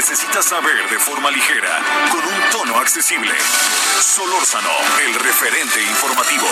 [0.00, 1.78] necesitas saber de forma ligera,
[2.10, 3.34] con un tono accesible.
[4.00, 4.70] Solórzano,
[5.06, 6.46] el referente informativo.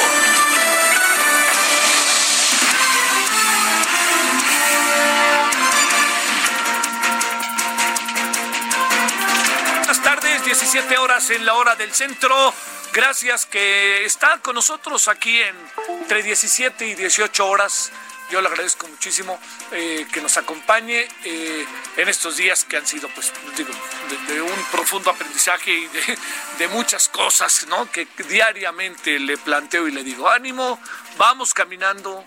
[9.78, 12.52] Buenas tardes, 17 horas en la hora del centro.
[12.92, 15.56] Gracias que está con nosotros aquí en
[16.02, 17.92] entre 17 y 18 horas.
[18.30, 19.38] Yo le agradezco muchísimo
[19.72, 21.66] eh, que nos acompañe eh,
[21.96, 23.70] en estos días que han sido, pues, digo,
[24.08, 26.18] de, de un profundo aprendizaje y de,
[26.58, 27.90] de muchas cosas, ¿no?
[27.90, 30.78] Que diariamente le planteo y le digo, ánimo,
[31.16, 32.24] vamos caminando,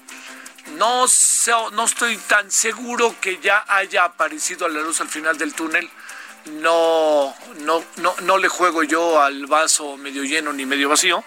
[0.77, 1.05] no,
[1.71, 5.89] no estoy tan seguro que ya haya aparecido a la luz al final del túnel.
[6.45, 11.23] No, no, no, no le juego yo al vaso medio lleno ni medio vacío.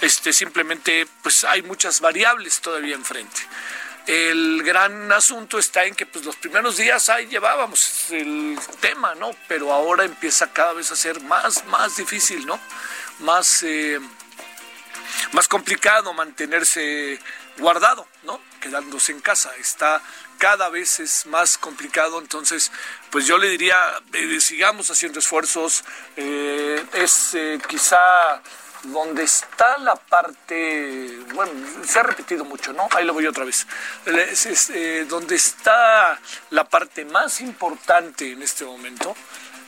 [0.00, 3.42] Este, simplemente, pues hay muchas variables todavía enfrente.
[4.06, 9.30] El gran asunto está en que pues, los primeros días ahí llevábamos el tema, ¿no?
[9.48, 12.60] Pero ahora empieza cada vez a ser más, más difícil, ¿no?
[13.20, 13.98] Más, eh,
[15.32, 17.18] más complicado mantenerse
[17.58, 18.40] guardado, ¿no?
[18.60, 19.50] Quedándose en casa.
[19.56, 20.00] Está
[20.38, 22.70] cada vez es más complicado, entonces,
[23.10, 23.76] pues yo le diría,
[24.12, 25.84] eh, sigamos haciendo esfuerzos.
[26.16, 27.98] eh, es eh, quizá
[28.84, 31.52] donde está la parte, bueno,
[31.84, 32.88] se ha repetido mucho, ¿no?
[32.94, 33.66] Ahí lo voy otra vez.
[34.06, 36.18] Es, eh, donde está
[36.50, 39.14] la parte más importante en este momento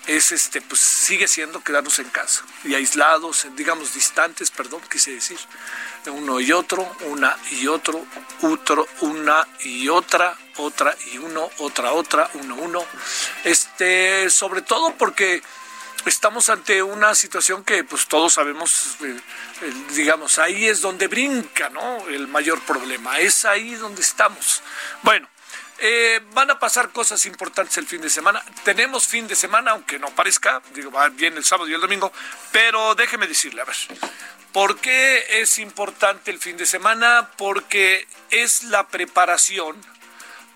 [0.09, 5.39] es este, pues sigue siendo quedarnos en casa y aislados, digamos distantes, perdón, quise decir,
[6.07, 8.07] uno y otro, una y otro,
[8.41, 12.85] otro, una y otra, otra y uno, otra, otra, uno, uno.
[13.45, 15.43] Este, sobre todo porque
[16.09, 19.17] estamos ante una situación que pues todos sabemos, eh,
[19.63, 22.09] eh, digamos, ahí es donde brinca, ¿no?
[22.09, 24.63] El mayor problema, es ahí donde estamos.
[25.03, 25.29] Bueno,
[25.79, 28.43] eh, van a pasar cosas importantes el fin de semana.
[28.65, 32.13] Tenemos fin de semana, aunque no parezca, digo, va bien el sábado y el domingo,
[32.51, 33.77] pero déjeme decirle, a ver,
[34.53, 37.31] ¿por qué es importante el fin de semana?
[37.37, 39.77] Porque es la preparación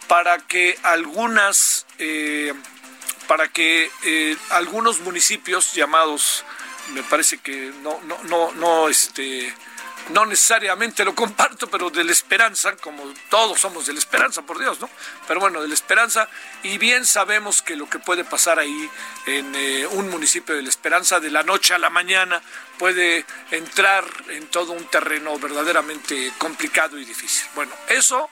[0.09, 1.87] para que algunas,
[3.23, 6.45] para que eh, algunos municipios llamados,
[6.95, 9.55] me parece que no, no, no, no, este,
[10.11, 14.59] no necesariamente lo comparto, pero de la esperanza, como todos somos de la esperanza, por
[14.59, 14.91] Dios, ¿no?
[15.27, 16.29] Pero bueno, de la esperanza,
[16.63, 18.91] y bien sabemos que lo que puede pasar ahí
[19.27, 22.43] en eh, un municipio de la esperanza, de la noche a la mañana,
[22.79, 27.47] puede entrar en todo un terreno verdaderamente complicado y difícil.
[27.55, 28.29] Bueno, eso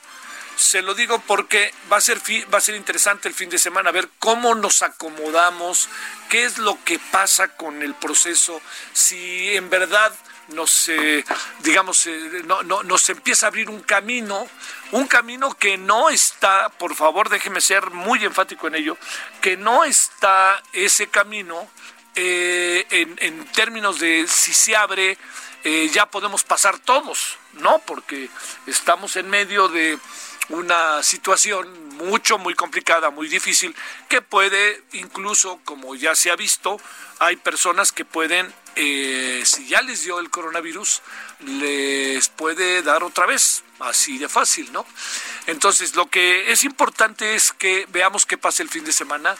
[0.60, 2.20] se lo digo porque va a ser
[2.52, 5.88] va a ser interesante el fin de semana ver cómo nos acomodamos,
[6.28, 8.60] qué es lo que pasa con el proceso,
[8.92, 10.12] si en verdad
[10.48, 11.24] nos eh,
[11.60, 14.46] digamos eh, no, no- nos empieza a abrir un camino,
[14.92, 18.98] un camino que no está, por favor, déjeme ser muy enfático en ello,
[19.40, 21.70] que no está ese camino
[22.16, 25.16] eh, en, en términos de si se abre,
[25.92, 27.80] ya podemos pasar todos, ¿no?
[27.80, 28.30] Porque
[28.66, 29.98] estamos en medio de
[30.50, 33.74] una situación mucho, muy complicada, muy difícil,
[34.08, 36.78] que puede incluso, como ya se ha visto,
[37.18, 41.02] hay personas que pueden, eh, si ya les dio el coronavirus,
[41.40, 44.86] les puede dar otra vez, así de fácil, ¿no?
[45.46, 49.36] Entonces, lo que es importante es que veamos qué pasa el fin de semana,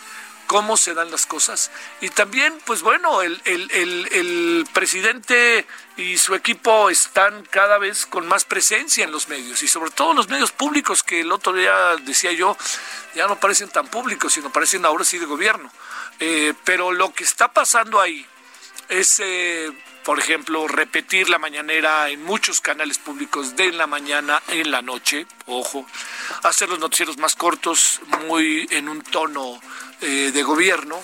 [0.51, 1.71] cómo se dan las cosas.
[2.01, 5.65] Y también, pues bueno, el, presidente
[5.97, 10.13] y su equipo están cada vez con más presencia en los medios y sobre todo
[10.13, 12.57] los medios públicos que el otro día decía yo,
[13.15, 15.71] ya no parecen tan públicos, sino parecen ahora sí de gobierno.
[16.19, 18.27] Eh, pero lo que está pasando ahí
[18.89, 19.71] es, eh,
[20.03, 24.83] por ejemplo, repetir la mañanera en muchos canales públicos de en la mañana, en la
[24.83, 25.87] noche, ojo,
[26.43, 29.61] hacer los noticieros más cortos, muy en un tono
[30.01, 31.03] eh, de gobierno,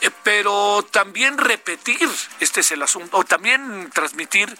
[0.00, 2.08] eh, pero también repetir,
[2.40, 4.56] este es el asunto, o también transmitir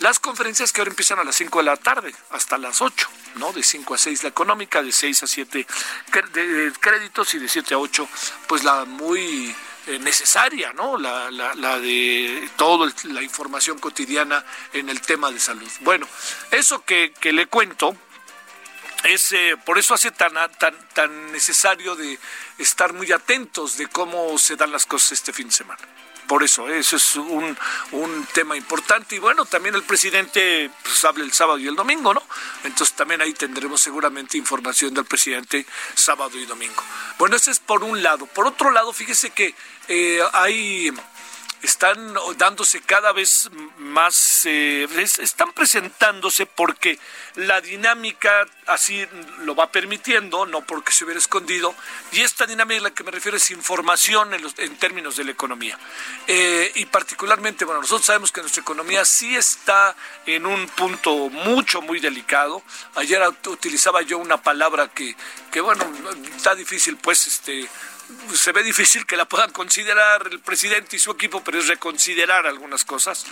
[0.00, 3.52] las conferencias que ahora empiezan a las 5 de la tarde, hasta las 8, ¿no?
[3.52, 5.66] De 5 a 6 la económica, de 6 a 7
[6.10, 8.06] cre- de- de créditos y de 7 a 8,
[8.46, 9.54] pues la muy
[9.86, 10.96] eh, necesaria, ¿no?
[10.98, 14.44] La, la, la de toda la información cotidiana
[14.74, 15.68] en el tema de salud.
[15.80, 16.06] Bueno,
[16.52, 17.96] eso que, que le cuento
[19.04, 22.18] es eh, por eso hace tan, tan, tan necesario de
[22.58, 25.82] estar muy atentos de cómo se dan las cosas este fin de semana.
[26.26, 27.56] Por eso, eso es un,
[27.90, 29.16] un tema importante.
[29.16, 32.22] Y bueno, también el presidente pues, habla el sábado y el domingo, ¿no?
[32.64, 36.82] Entonces también ahí tendremos seguramente información del presidente sábado y domingo.
[37.18, 38.26] Bueno, ese es por un lado.
[38.26, 39.54] Por otro lado, fíjese que
[39.88, 40.92] eh, hay
[41.62, 44.86] están dándose cada vez más, eh,
[45.18, 46.98] están presentándose porque
[47.36, 49.06] la dinámica así
[49.44, 51.74] lo va permitiendo, no porque se hubiera escondido,
[52.10, 55.24] y esta dinámica a la que me refiero es información en, los, en términos de
[55.24, 55.78] la economía.
[56.26, 59.94] Eh, y particularmente, bueno, nosotros sabemos que nuestra economía sí está
[60.26, 62.62] en un punto mucho, muy delicado.
[62.96, 65.16] Ayer utilizaba yo una palabra que,
[65.50, 65.84] que bueno,
[66.34, 67.68] está difícil pues este
[68.34, 72.46] se ve difícil que la puedan considerar el presidente y su equipo, pero es reconsiderar
[72.46, 73.26] algunas cosas.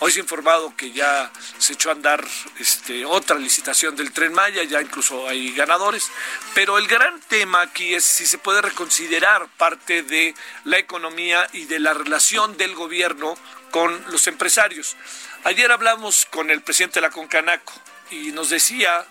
[0.00, 2.24] Hoy se ha informado que ya se echó a andar
[2.58, 6.10] este, otra licitación del tren Maya, ya incluso hay ganadores,
[6.54, 10.34] pero el gran tema aquí es si se puede reconsiderar parte de
[10.64, 13.36] la economía y de la relación del gobierno
[13.70, 14.96] con los empresarios.
[15.44, 17.72] Ayer hablamos con el presidente de la Concanaco
[18.10, 19.04] y nos decía,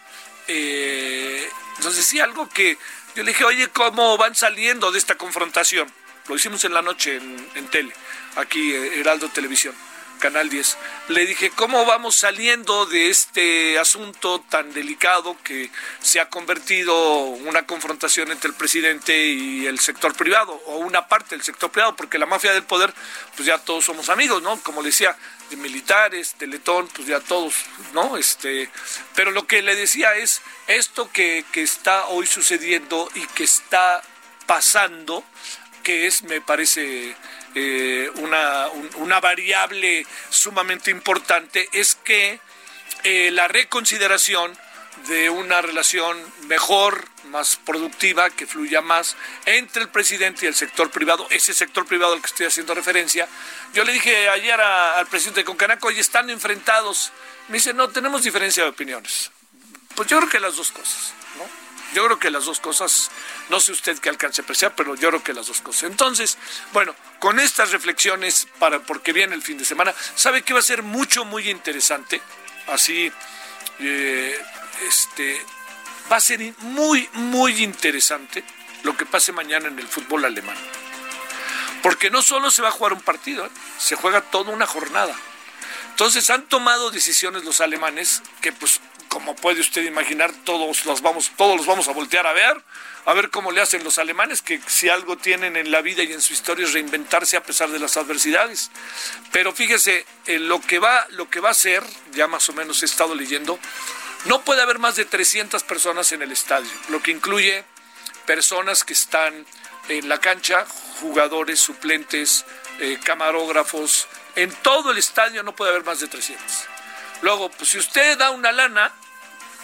[0.48, 1.50] eh,
[1.84, 2.78] nos decía algo que
[3.16, 5.88] yo le dije, oye, ¿cómo van saliendo de esta confrontación?
[6.28, 7.94] Lo hicimos en la noche en, tele,
[8.36, 9.76] aquí, eh, Heraldo Televisión,
[10.24, 10.78] Canal 10.
[11.10, 15.70] Le dije, ¿cómo vamos saliendo de este asunto tan delicado que
[16.02, 21.36] se ha convertido una confrontación entre el presidente y el sector privado, o una parte
[21.36, 22.94] del sector privado, porque la mafia del poder,
[23.36, 24.58] pues ya todos somos amigos, ¿no?
[24.62, 25.14] Como le decía,
[25.50, 27.56] de militares, Teletón, pues ya todos,
[27.94, 28.16] ¿no?
[28.16, 28.70] Este,
[29.16, 34.02] pero lo que le decía es esto que, está hoy sucediendo y que está
[34.46, 35.22] pasando,
[35.84, 37.14] que es, me parece,
[37.56, 42.40] eh, una, una, variable sumamente importante, es que
[43.04, 44.58] eh, la reconsideración
[45.08, 46.18] de una relación
[46.48, 49.16] mejor, más productiva, que fluya más
[49.46, 53.28] entre el presidente y el sector privado, ese sector privado al que estoy haciendo referencia.
[53.74, 57.12] Yo le dije ayer al presidente de Concanaco, y están enfrentados.
[57.50, 59.32] Me dice, no, tenemos diferencia de opiniones.
[59.96, 61.14] Pues yo creo que las dos cosas.
[61.94, 63.12] Yo creo que las dos cosas,
[63.50, 65.84] no sé usted qué alcance a apreciar, pero yo creo que las dos cosas.
[65.84, 66.38] Entonces,
[66.72, 70.64] bueno, con estas reflexiones, para porque viene el fin de semana, ¿sabe que va a
[70.64, 72.22] ser mucho, muy interesante?
[72.68, 73.12] Así,
[73.80, 74.40] eh,
[74.88, 75.42] este,
[76.12, 78.44] va a ser muy, muy interesante
[78.84, 80.58] lo que pase mañana en el fútbol alemán.
[81.82, 83.50] Porque no solo se va a jugar un partido, ¿eh?
[83.78, 85.16] se juega toda una jornada.
[85.90, 88.80] Entonces han tomado decisiones los alemanes que pues
[89.14, 92.60] como puede usted imaginar todos los vamos todos los vamos a voltear a ver,
[93.06, 96.12] a ver cómo le hacen los alemanes que si algo tienen en la vida y
[96.12, 98.72] en su historia es reinventarse a pesar de las adversidades.
[99.32, 101.84] Pero fíjese, eh, lo que va lo que va a ser,
[102.14, 103.60] ya más o menos he estado leyendo,
[104.26, 107.66] no puede haber más de 300 personas en el estadio, lo que incluye
[108.26, 109.46] personas que están
[109.90, 110.66] en la cancha,
[111.02, 112.46] jugadores, suplentes,
[112.80, 114.08] eh, camarógrafos.
[114.36, 116.44] En todo el estadio no puede haber más de 300.
[117.22, 118.92] Luego, pues si usted da una lana,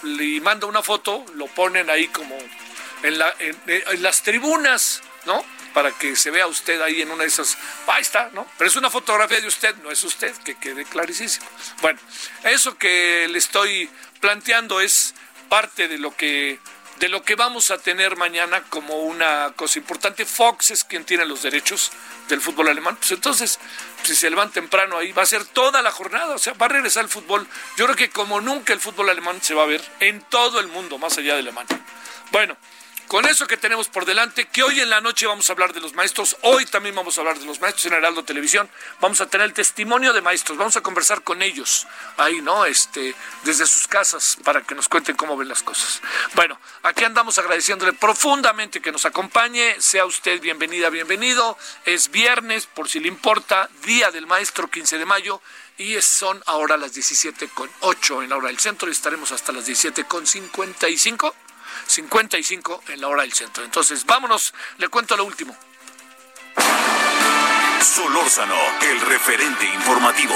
[0.02, 2.36] le manda una foto, lo ponen ahí como
[3.02, 5.44] en, la, en las tribunas, ¿no?
[5.72, 7.56] para que se vea usted ahí en una de esas.
[7.86, 8.46] Ahí está, ¿no?
[8.58, 11.46] Pero es una fotografía de usted, no es usted, que quede clarísimo.
[11.80, 11.98] Bueno,
[12.44, 13.88] eso que le estoy
[14.20, 15.14] planteando es
[15.48, 16.58] parte de lo que
[17.00, 20.26] de lo que vamos a tener mañana como una cosa importante.
[20.26, 21.90] Fox es quien tiene los derechos
[22.28, 22.94] del fútbol alemán.
[22.96, 23.58] Pues entonces,
[24.02, 26.68] si se levan temprano ahí, va a ser toda la jornada, o sea, va a
[26.68, 27.48] regresar el fútbol.
[27.78, 30.68] Yo creo que como nunca el fútbol alemán se va a ver en todo el
[30.68, 31.80] mundo, más allá de Alemania.
[32.32, 32.58] Bueno,
[33.10, 35.80] con eso que tenemos por delante, que hoy en la noche vamos a hablar de
[35.80, 39.26] los maestros, hoy también vamos a hablar de los maestros en Heraldo Televisión, vamos a
[39.26, 41.88] tener el testimonio de maestros, vamos a conversar con ellos
[42.18, 42.64] ahí, ¿no?
[42.66, 46.00] Este, desde sus casas para que nos cuenten cómo ven las cosas.
[46.34, 52.88] Bueno, aquí andamos agradeciéndole profundamente que nos acompañe, sea usted bienvenida, bienvenido, es viernes, por
[52.88, 55.42] si le importa, Día del Maestro 15 de mayo
[55.78, 59.50] y son ahora las 17 con 8 en la hora del centro y estaremos hasta
[59.50, 61.34] las 17 con 55
[61.86, 63.64] 55 en la hora del centro.
[63.64, 65.56] Entonces, vámonos, le cuento lo último.
[67.82, 70.34] Solórzano, el referente informativo.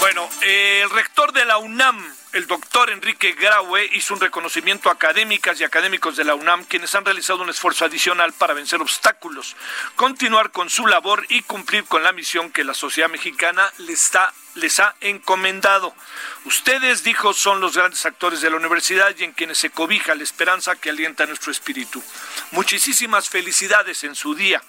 [0.00, 5.60] Bueno, el rector de la UNAM, el doctor Enrique Graue, hizo un reconocimiento a académicas
[5.60, 9.56] y académicos de la UNAM quienes han realizado un esfuerzo adicional para vencer obstáculos,
[9.96, 14.32] continuar con su labor y cumplir con la misión que la sociedad mexicana les, está,
[14.54, 15.94] les ha encomendado.
[16.44, 20.22] Ustedes, dijo, son los grandes actores de la universidad y en quienes se cobija la
[20.22, 22.02] esperanza que alienta nuestro espíritu.
[22.52, 24.62] Muchísimas felicidades en su día.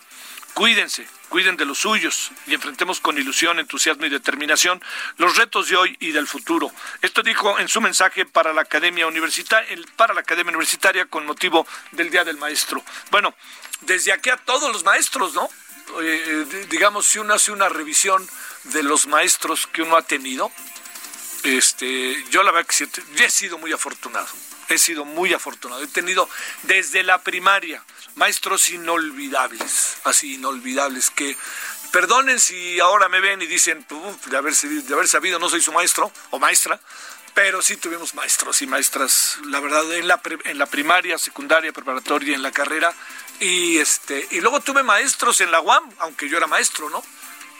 [0.53, 4.83] Cuídense, cuiden de los suyos y enfrentemos con ilusión, entusiasmo y determinación
[5.17, 6.69] los retos de hoy y del futuro.
[7.01, 11.65] Esto dijo en su mensaje para la Academia Universitaria, para la Academia Universitaria con motivo
[11.93, 12.83] del Día del Maestro.
[13.11, 13.33] Bueno,
[13.81, 15.50] desde aquí a todos los maestros, ¿no?
[16.01, 18.27] Eh, digamos, si uno hace una revisión
[18.65, 20.51] de los maestros que uno ha tenido,
[21.44, 24.27] este, yo la verdad que he sido muy afortunado.
[24.70, 25.84] He sido muy afortunado.
[25.84, 26.30] He tenido
[26.63, 27.84] desde la primaria
[28.15, 31.36] maestros inolvidables, así inolvidables, que
[31.91, 33.86] perdonen si ahora me ven y dicen,
[34.27, 36.80] de, haber, de haber sabido no soy su maestro o maestra,
[37.34, 42.36] pero sí tuvimos maestros y maestras, la verdad, en la, en la primaria, secundaria, preparatoria,
[42.36, 42.94] en la carrera,
[43.39, 47.03] y, este, y luego tuve maestros en la UAM, aunque yo era maestro, ¿no?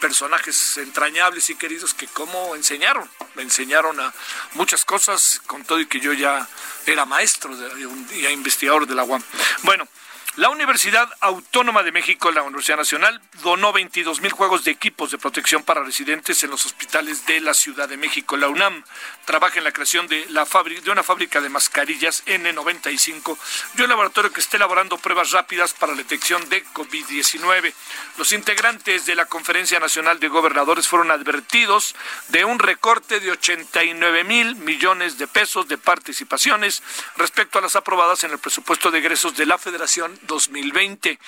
[0.02, 4.12] Personajes entrañables y queridos que como enseñaron, me enseñaron a
[4.54, 6.48] muchas cosas, con todo y que yo ya
[6.86, 7.56] era maestro
[8.12, 9.22] y investigador de la UAM.
[9.62, 9.86] Bueno,
[10.36, 15.18] la Universidad Autónoma de México, la Universidad Nacional, donó 22 mil juegos de equipos de
[15.18, 18.38] protección para residentes en los hospitales de la Ciudad de México.
[18.38, 18.82] La UNAM
[19.26, 20.46] trabaja en la creación de, la
[20.82, 23.36] de una fábrica de mascarillas N95
[23.76, 27.74] y un laboratorio que esté elaborando pruebas rápidas para la detección de COVID-19.
[28.16, 31.94] Los integrantes de la Conferencia Nacional de Gobernadores fueron advertidos
[32.28, 36.82] de un recorte de 89 mil millones de pesos de participaciones
[37.18, 41.18] respecto a las aprobadas en el presupuesto de egresos de la Federación 2020.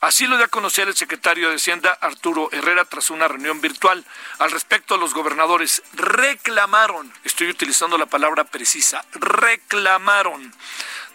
[0.00, 4.04] Así lo dio a conocer el secretario de Hacienda, Arturo Herrera, tras una reunión virtual.
[4.38, 10.52] Al respecto, los gobernadores reclamaron, estoy utilizando la palabra precisa, reclamaron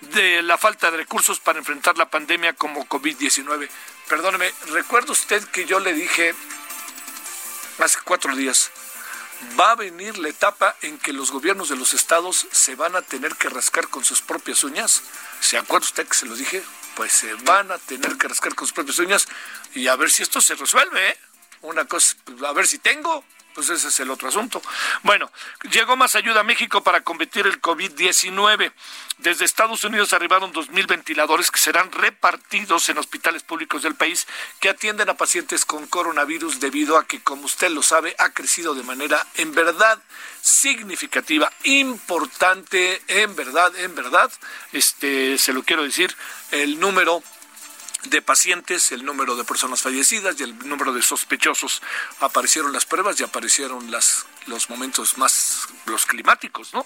[0.01, 3.69] de la falta de recursos para enfrentar la pandemia como COVID-19.
[4.07, 6.35] Perdóneme, ¿recuerda usted que yo le dije
[7.79, 8.71] hace cuatro días?
[9.59, 13.01] va a venir la etapa en que los gobiernos de los estados se van a
[13.01, 15.03] tener que rascar con sus propias uñas.
[15.39, 16.63] ¿Se acuerda usted que se lo dije?
[16.95, 19.27] Pues se van a tener que rascar con sus propias uñas
[19.73, 21.09] y a ver si esto se resuelve.
[21.09, 21.17] ¿eh?
[21.61, 23.23] Una cosa, pues, a ver si tengo,
[23.55, 24.61] pues ese es el otro asunto.
[25.03, 25.31] Bueno,
[25.71, 28.73] llegó más ayuda a México para combatir el COVID-19.
[29.19, 34.27] Desde Estados Unidos arribaron 2.000 ventiladores que serán repartidos en hospitales públicos del país
[34.59, 38.75] que atienden a pacientes con coronavirus debido a que, como usted lo sabe, ha crecido
[38.75, 39.99] de manera en verdad
[40.41, 44.31] significativa, importante, en verdad, en verdad,
[44.73, 46.15] este, se lo quiero decir,
[46.51, 47.23] el número
[48.09, 51.81] de pacientes, el número de personas fallecidas y el número de sospechosos.
[52.19, 56.85] Aparecieron las pruebas y aparecieron las, los momentos más, los climáticos, ¿no?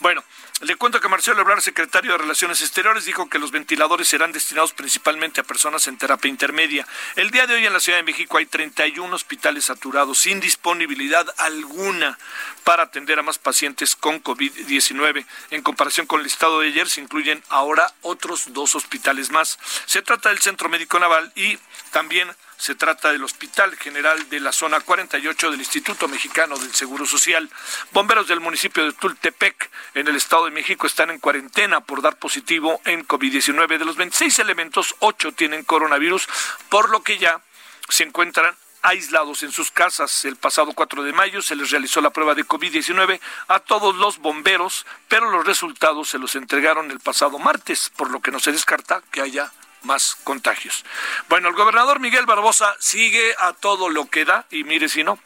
[0.00, 0.22] Bueno,
[0.60, 4.72] le cuento que Marcelo Ebrard, secretario de Relaciones Exteriores, dijo que los ventiladores serán destinados
[4.72, 6.84] principalmente a personas en terapia intermedia.
[7.14, 11.26] El día de hoy en la Ciudad de México hay 31 hospitales saturados sin disponibilidad
[11.36, 12.18] alguna
[12.64, 15.24] para atender a más pacientes con COVID-19.
[15.50, 19.60] En comparación con el estado de ayer, se incluyen ahora otros dos hospitales más.
[19.86, 21.56] Se trata del Centro Médico Naval y
[21.92, 27.06] también se trata del Hospital General de la Zona 48 del Instituto Mexicano del Seguro
[27.06, 27.48] Social.
[27.92, 32.18] Bomberos del municipio de Tultepec, en el Estado de México, están en cuarentena por dar
[32.18, 33.78] positivo en COVID-19.
[33.78, 36.28] De los 26 elementos, 8 tienen coronavirus,
[36.68, 37.40] por lo que ya
[37.88, 40.24] se encuentran aislados en sus casas.
[40.24, 44.18] El pasado 4 de mayo se les realizó la prueba de COVID-19 a todos los
[44.18, 48.52] bomberos, pero los resultados se los entregaron el pasado martes, por lo que no se
[48.52, 50.84] descarta que haya más contagios.
[51.28, 55.18] Bueno, el gobernador Miguel Barbosa sigue a todo lo que da y mire si no.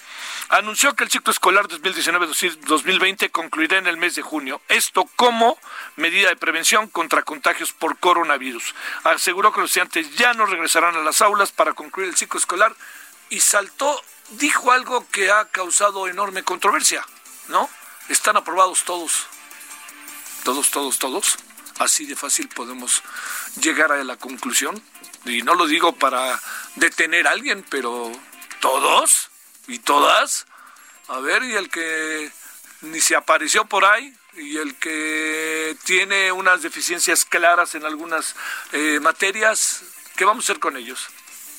[0.48, 4.60] Anunció que el ciclo escolar 2019-2020 concluirá en el mes de junio.
[4.68, 5.58] Esto como
[5.96, 8.74] medida de prevención contra contagios por coronavirus.
[9.04, 12.74] Aseguró que los estudiantes ya no regresarán a las aulas para concluir el ciclo escolar
[13.30, 17.04] y saltó, dijo algo que ha causado enorme controversia,
[17.48, 17.68] ¿no?
[18.08, 19.26] Están aprobados todos.
[20.44, 21.38] Todos, todos, todos
[21.78, 23.02] así de fácil podemos
[23.60, 24.82] llegar a la conclusión.
[25.24, 26.40] Y no lo digo para
[26.76, 28.10] detener a alguien, pero
[28.60, 29.30] todos
[29.68, 30.46] y todas.
[31.08, 32.30] A ver, y el que
[32.82, 38.34] ni se apareció por ahí, y el que tiene unas deficiencias claras en algunas
[38.72, 39.82] eh, materias,
[40.16, 41.08] ¿qué vamos a hacer con ellos?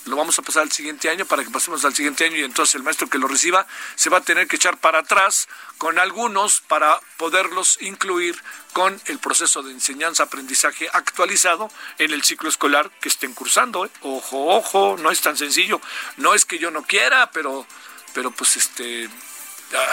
[0.06, 2.76] Lo vamos a pasar al siguiente año para que pasemos al siguiente año y entonces
[2.76, 6.62] el maestro que lo reciba se va a tener que echar para atrás con algunos
[6.62, 8.42] para poderlos incluir
[8.74, 11.70] con el proceso de enseñanza-aprendizaje actualizado
[12.00, 13.86] en el ciclo escolar que estén cursando.
[13.86, 13.90] ¿eh?
[14.02, 15.80] Ojo, ojo, no es tan sencillo.
[16.18, 17.66] No es que yo no quiera, pero,
[18.14, 19.10] pero pues este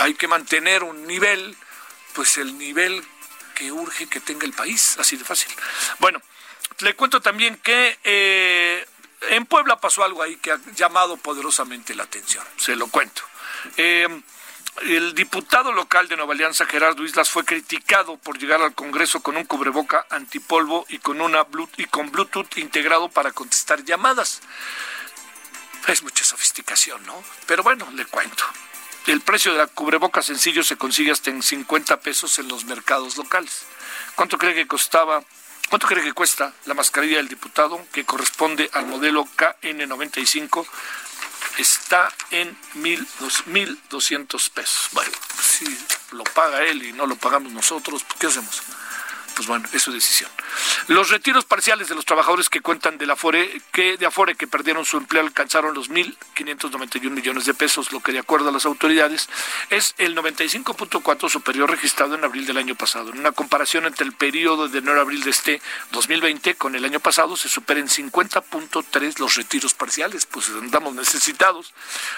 [0.01, 1.57] hay que mantener un nivel,
[2.15, 3.05] pues el nivel
[3.55, 5.51] que urge que tenga el país, así de fácil.
[5.99, 6.21] Bueno,
[6.81, 8.87] le cuento también que eh,
[9.29, 13.23] en Puebla pasó algo ahí que ha llamado poderosamente la atención, se lo cuento.
[13.77, 14.09] Eh,
[14.83, 19.37] el diputado local de Nueva Alianza, Gerardo Islas, fue criticado por llegar al Congreso con
[19.37, 21.47] un cubreboca antipolvo y con, una
[21.77, 24.41] y con Bluetooth integrado para contestar llamadas.
[25.87, 27.23] Es mucha sofisticación, ¿no?
[27.47, 28.45] Pero bueno, le cuento.
[29.07, 33.17] El precio de la cubreboca sencillo se consigue hasta en 50 pesos en los mercados
[33.17, 33.65] locales.
[34.15, 35.23] ¿Cuánto cree que costaba?
[35.71, 40.67] ¿Cuánto cree que cuesta la mascarilla del diputado que corresponde al modelo KN95?
[41.59, 44.89] Está en mil, dos, mil doscientos pesos.
[44.91, 45.65] Bueno, si
[46.11, 48.63] lo paga él y no lo pagamos nosotros, ¿qué hacemos?
[49.41, 50.31] Pues bueno, es su decisión.
[50.89, 54.85] Los retiros parciales de los trabajadores que cuentan de Afore, que de Afore que perdieron
[54.85, 59.31] su empleo alcanzaron los 1.591 millones de pesos, lo que de acuerdo a las autoridades
[59.71, 63.13] es el 95.4 superior registrado en abril del año pasado.
[63.13, 66.85] En una comparación entre el periodo de enero a abril de este 2020 con el
[66.85, 71.73] año pasado se superan 50.3 los retiros parciales, pues andamos necesitados.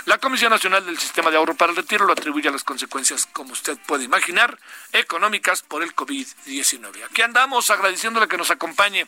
[0.07, 3.29] La Comisión Nacional del Sistema de Ahorro para el Retiro lo atribuye a las consecuencias,
[3.33, 4.59] como usted puede imaginar,
[4.91, 7.12] económicas por el COVID-19.
[7.13, 9.07] Aquí andamos agradeciéndole que nos acompañe.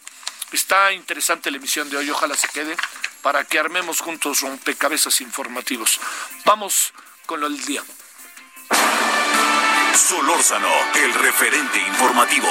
[0.53, 2.77] Está interesante la emisión de hoy, ojalá se quede,
[3.23, 5.99] para que armemos juntos rompecabezas informativos.
[6.45, 6.93] Vamos
[7.25, 7.83] con lo del día.
[9.97, 12.49] Solórzano, el referente informativo.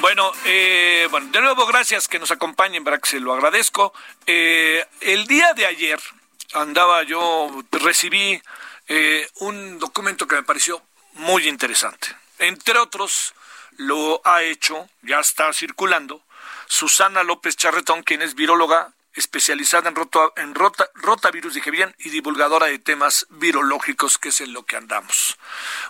[0.00, 3.92] Bueno, eh, bueno, de nuevo gracias que nos acompañen, para que se lo agradezco.
[4.24, 6.00] Eh, el día de ayer
[6.54, 8.40] andaba yo, recibí
[8.88, 10.82] eh, un documento que me pareció
[11.14, 12.08] muy interesante.
[12.38, 13.34] Entre otros,
[13.76, 16.22] lo ha hecho, ya está circulando,
[16.66, 19.96] Susana López Charretón, quien es viróloga especializada en,
[20.36, 24.76] en rota, rotavirus, dije bien, y divulgadora de temas virológicos, que es en lo que
[24.76, 25.38] andamos.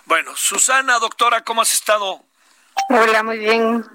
[0.05, 2.23] Bueno, Susana, doctora, ¿cómo has estado?
[2.89, 3.85] Hola, muy bien.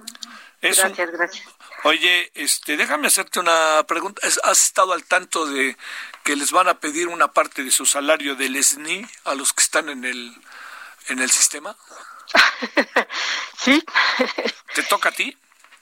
[0.61, 1.47] gracias, gracias.
[1.85, 4.21] Oye, este, déjame hacerte una pregunta.
[4.45, 5.77] ¿Has estado al tanto de
[6.23, 9.63] que les van a pedir una parte de su salario del SNI a los que
[9.63, 10.35] están en el,
[11.09, 11.75] en el sistema?
[13.59, 13.83] sí.
[14.75, 15.37] ¿Te toca a ti?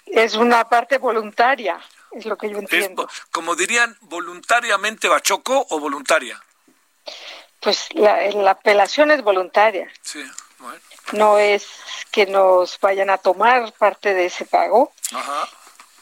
[0.07, 1.81] Es una parte voluntaria,
[2.13, 3.09] es lo que yo entiendo.
[3.33, 6.41] como dirían, voluntariamente bachoco o voluntaria.
[7.61, 9.91] Pues la, la apelación es voluntaria.
[10.03, 10.25] Sí,
[10.59, 10.81] bueno.
[11.13, 11.67] No es
[12.13, 14.93] que nos vayan a tomar parte de ese pago.
[15.13, 15.49] Ajá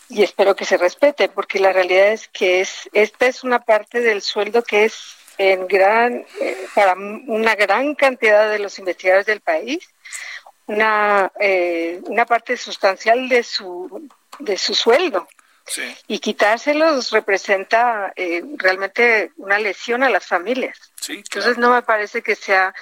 [0.08, 4.00] y espero que se respete, porque la realidad es que es esta es una parte
[4.00, 9.40] del sueldo que es en gran eh, para una gran cantidad de los investigadores del
[9.40, 9.88] país
[10.66, 15.28] una eh, una parte sustancial de su de su sueldo
[16.06, 20.78] y quitárselos representa eh, realmente una lesión a las familias.
[21.08, 22.74] Entonces no me parece que sea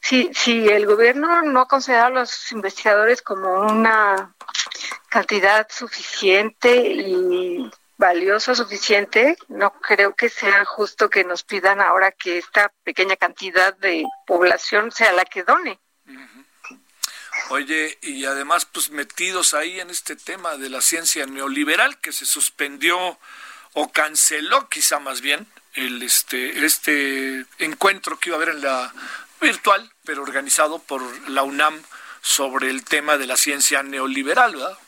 [0.00, 4.34] si si el gobierno no considera a los investigadores como una
[5.08, 12.38] cantidad suficiente y valiosa suficiente, no creo que sea justo que nos pidan ahora que
[12.38, 15.78] esta pequeña cantidad de población sea la que done.
[17.48, 22.26] Oye, y además, pues metidos ahí en este tema de la ciencia neoliberal que se
[22.26, 23.18] suspendió
[23.72, 28.92] o canceló, quizá más bien, el este este encuentro que iba a haber en la
[29.40, 31.82] virtual, pero organizado por la UNAM
[32.20, 34.78] sobre el tema de la ciencia neoliberal, ¿verdad?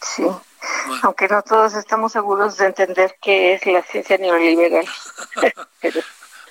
[0.00, 0.24] Sí,
[1.02, 4.86] aunque no todos estamos seguros de entender qué es la ciencia neoliberal.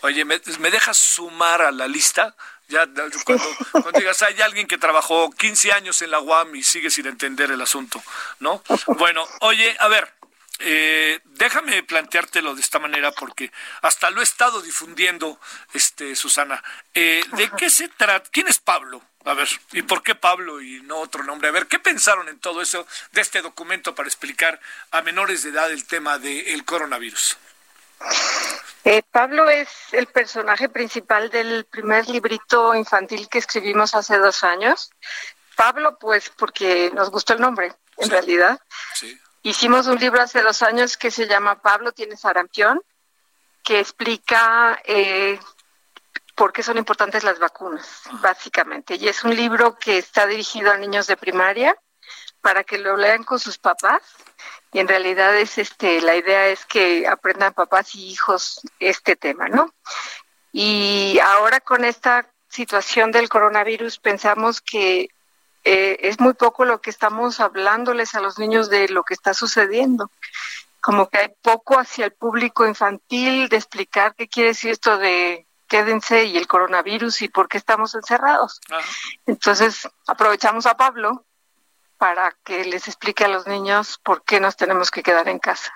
[0.04, 2.36] Oye, ¿me, dejas sumar a la lista?
[2.72, 2.88] Ya
[3.26, 7.52] cuando, digas, hay alguien que trabajó 15 años en la UAM y sigue sin entender
[7.52, 8.02] el asunto,
[8.40, 8.64] ¿no?
[8.98, 10.10] Bueno, oye, a ver,
[10.60, 15.38] eh, déjame planteártelo de esta manera porque hasta lo he estado difundiendo,
[15.74, 16.64] este Susana.
[16.94, 18.30] Eh, ¿De qué se trata?
[18.32, 19.04] ¿Quién es Pablo?
[19.26, 21.50] A ver, ¿y por qué Pablo y no otro nombre?
[21.50, 25.50] A ver, ¿qué pensaron en todo eso de este documento para explicar a menores de
[25.50, 27.38] edad el tema del coronavirus?
[28.84, 34.90] Eh, Pablo es el personaje principal del primer librito infantil que escribimos hace dos años.
[35.56, 38.60] Pablo, pues porque nos gustó el nombre, en realidad.
[39.44, 42.82] Hicimos un libro hace dos años que se llama Pablo tiene sarampión,
[43.64, 45.40] que explica eh,
[46.36, 48.96] por qué son importantes las vacunas, básicamente.
[48.96, 51.76] Y es un libro que está dirigido a niños de primaria
[52.42, 54.02] para que lo lean con sus papás.
[54.74, 59.50] Y en realidad es este, la idea es que aprendan papás y hijos este tema,
[59.50, 59.74] ¿no?
[60.54, 65.10] Y ahora con esta situación del coronavirus pensamos que
[65.64, 69.34] eh, es muy poco lo que estamos hablándoles a los niños de lo que está
[69.34, 70.10] sucediendo.
[70.82, 75.46] Como que hay poco hacia el público infantil de explicar qué quiere decir esto de
[75.68, 78.60] quédense y el coronavirus y por qué estamos encerrados.
[79.26, 81.26] Entonces, aprovechamos a Pablo
[82.02, 85.72] para que les explique a los niños por qué nos tenemos que quedar en casa.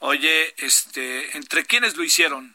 [0.00, 2.54] Oye, este, ¿entre quiénes lo hicieron?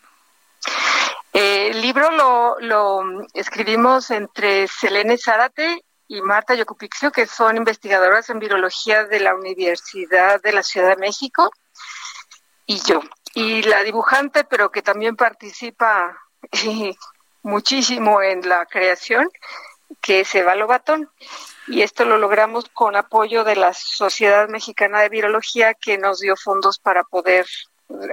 [1.34, 8.30] Eh, el libro lo, lo escribimos entre Selene Zárate y Marta Yocupixio, que son investigadoras
[8.30, 11.50] en virología de la Universidad de la Ciudad de México,
[12.68, 13.02] y yo.
[13.34, 16.16] Y la dibujante, pero que también participa
[16.52, 16.94] eh,
[17.42, 19.28] muchísimo en la creación,
[20.02, 21.10] que es Eva Lobatón.
[21.68, 26.36] Y esto lo logramos con apoyo de la Sociedad Mexicana de Virología, que nos dio
[26.36, 27.46] fondos para poder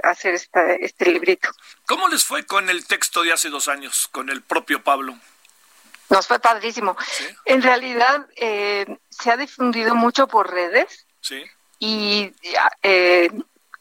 [0.03, 1.49] hacer este librito.
[1.85, 5.17] ¿Cómo les fue con el texto de hace dos años, con el propio Pablo?
[6.09, 6.95] Nos fue padrísimo.
[7.45, 11.43] En realidad eh, se ha difundido mucho por redes sí.
[11.79, 12.33] y
[12.83, 13.29] eh,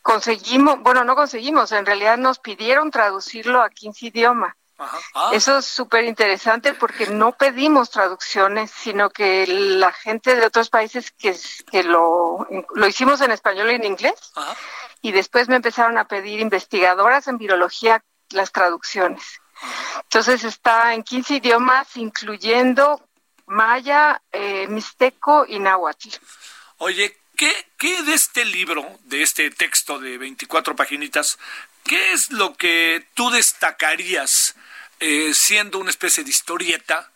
[0.02, 4.54] conseguimos, bueno, no conseguimos, en realidad nos pidieron traducirlo a 15 idiomas.
[4.78, 5.30] Ah.
[5.32, 11.12] Eso es súper interesante porque no pedimos traducciones, sino que la gente de otros países
[11.12, 11.36] que,
[11.70, 14.32] que lo, lo hicimos en español y en inglés,
[15.00, 19.40] y después me empezaron a pedir investigadoras en virología las traducciones.
[20.02, 23.00] Entonces está en 15 idiomas, incluyendo
[23.46, 26.08] maya, eh, mixteco y náhuatl.
[26.78, 31.38] Oye, ¿qué, ¿qué de este libro, de este texto de 24 paginitas,
[31.84, 34.56] qué es lo que tú destacarías
[35.00, 37.10] eh, siendo una especie de historieta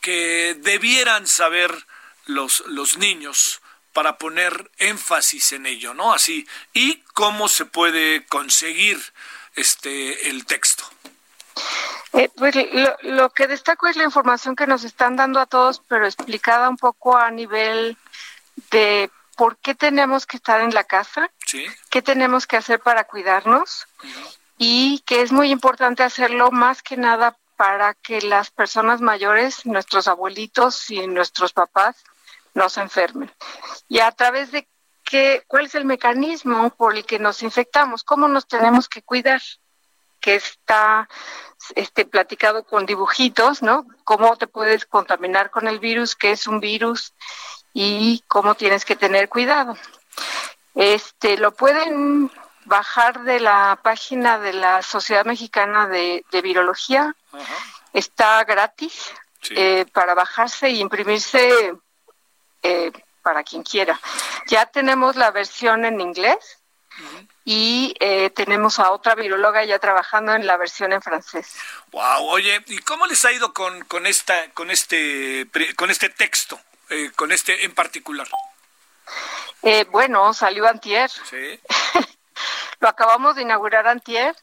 [0.00, 1.86] que debieran saber
[2.26, 3.60] los, los niños
[3.92, 6.12] para poner énfasis en ello, ¿no?
[6.12, 9.00] Así, y cómo se puede conseguir
[9.54, 10.84] este el texto.
[12.12, 12.54] Eh, pues
[13.02, 16.76] lo, que destaco es la información que nos están dando a todos, pero explicada un
[16.76, 17.96] poco a nivel
[18.70, 21.30] de por qué tenemos que estar en la casa,
[21.90, 23.86] qué tenemos que hacer para cuidarnos
[24.58, 30.08] y que es muy importante hacerlo más que nada para que las personas mayores, nuestros
[30.08, 31.96] abuelitos y nuestros papás,
[32.54, 33.32] no se enfermen.
[33.88, 34.68] Y a través de
[35.04, 39.42] qué, cuál es el mecanismo por el que nos infectamos, cómo nos tenemos que cuidar
[40.20, 41.06] que está
[41.74, 43.86] este, platicado con dibujitos, ¿no?
[44.04, 47.12] Cómo te puedes contaminar con el virus, qué es un virus
[47.74, 49.76] y cómo tienes que tener cuidado.
[50.74, 52.30] Este, lo pueden
[52.64, 57.14] bajar de la página de la Sociedad Mexicana de, Virología.
[57.92, 59.12] Está gratis
[59.50, 61.74] eh, para bajarse y imprimirse
[62.62, 64.00] eh, para quien quiera.
[64.46, 66.58] Ya tenemos la versión en inglés
[67.44, 71.56] y eh, tenemos a otra viróloga ya trabajando en la versión en francés.
[71.90, 76.58] Wow, oye, ¿y cómo les ha ido con, con esta con este con este texto,
[76.90, 78.28] eh, con este en particular?
[79.62, 81.10] Eh, bueno, salió antier.
[81.10, 81.60] Sí.
[82.80, 84.36] Lo acabamos de inaugurar antier,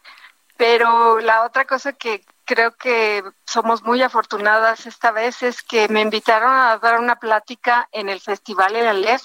[0.58, 6.02] pero la otra cosa que creo que somos muy afortunadas esta vez es que me
[6.02, 9.24] invitaron a dar una plática en el Festival El Aleph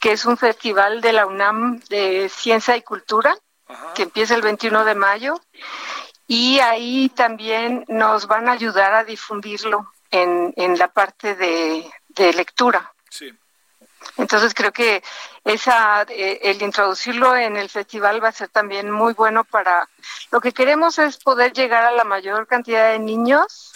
[0.00, 3.36] que es un festival de la UNAM de Ciencia y Cultura,
[3.94, 5.40] que empieza el 21 de mayo,
[6.26, 12.92] y ahí también nos van a ayudar a difundirlo en, en la parte de, lectura.
[13.10, 13.32] Sí.
[14.16, 15.02] Entonces creo que
[15.44, 19.88] esa eh, el introducirlo en el festival va a ser también muy bueno para
[20.30, 23.72] lo que queremos es poder llegar a la mayor cantidad de niños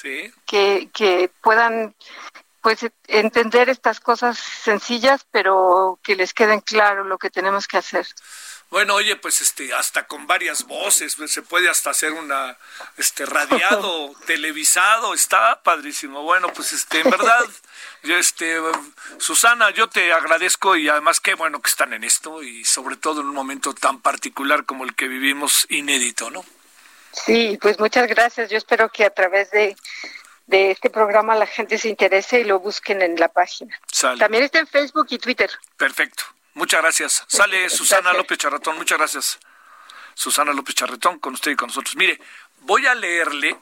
[0.47, 1.95] que, que puedan
[2.61, 8.07] pues entender estas cosas sencillas, pero que les queden claro lo que tenemos que hacer.
[8.73, 12.57] Bueno, oye, pues este, hasta con varias voces, pues, se puede hasta hacer una,
[12.97, 16.23] este, radiado, televisado, está padrísimo.
[16.23, 17.45] Bueno, pues este, en verdad,
[18.03, 18.57] yo, este,
[19.19, 23.21] Susana, yo te agradezco y además qué bueno que están en esto y sobre todo
[23.21, 26.43] en un momento tan particular como el que vivimos, inédito, ¿no?
[27.13, 28.49] Sí, pues muchas gracias.
[28.49, 29.77] Yo espero que a través de
[30.47, 33.79] de este programa la gente se interese y lo busquen en la página.
[34.19, 35.51] También está en Facebook y Twitter.
[35.77, 36.25] Perfecto.
[36.55, 37.25] Muchas gracias.
[37.29, 38.77] Sale Susana López Charretón.
[38.77, 39.39] Muchas gracias.
[40.15, 41.97] Susana López Charretón con usted y con nosotros.
[41.97, 42.21] Mire,
[42.61, 43.57] voy a leerle.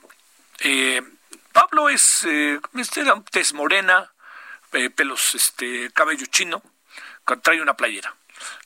[0.60, 1.02] Eh,
[1.52, 4.12] Pablo es eh, este tez morena,
[4.72, 6.62] eh, pelos, este, cabello chino,
[7.42, 8.14] trae una playera.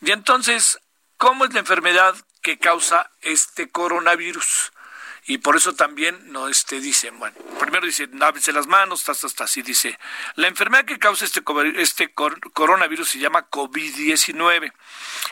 [0.01, 0.79] Y entonces,
[1.17, 4.73] ¿cómo es la enfermedad que causa este coronavirus?
[5.27, 9.45] Y por eso también no este dicen, bueno, primero dice, lávense las manos, hasta hasta
[9.45, 9.99] así dice,
[10.35, 11.43] la enfermedad que causa este
[11.77, 14.73] este coronavirus se llama COVID-19.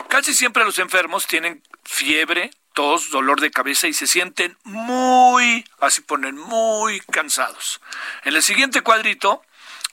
[0.09, 6.01] Casi siempre los enfermos tienen fiebre, tos, dolor de cabeza y se sienten muy, así
[6.01, 7.79] ponen, muy cansados.
[8.23, 9.43] En el siguiente cuadrito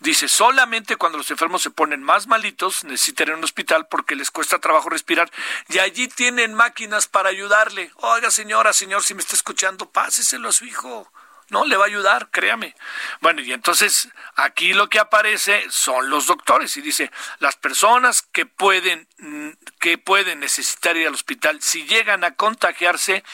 [0.01, 4.59] Dice, solamente cuando los enfermos se ponen más malitos necesitan un hospital porque les cuesta
[4.59, 5.31] trabajo respirar
[5.69, 7.91] y allí tienen máquinas para ayudarle.
[7.97, 11.11] Oiga, señora, señor, si me está escuchando, páseselo a su hijo.
[11.51, 12.77] No, le va a ayudar, créame.
[13.21, 17.11] Bueno, y entonces aquí lo que aparece son los doctores y dice,
[17.41, 19.09] las personas que pueden,
[19.81, 23.25] que pueden necesitar ir al hospital, si llegan a contagiarse,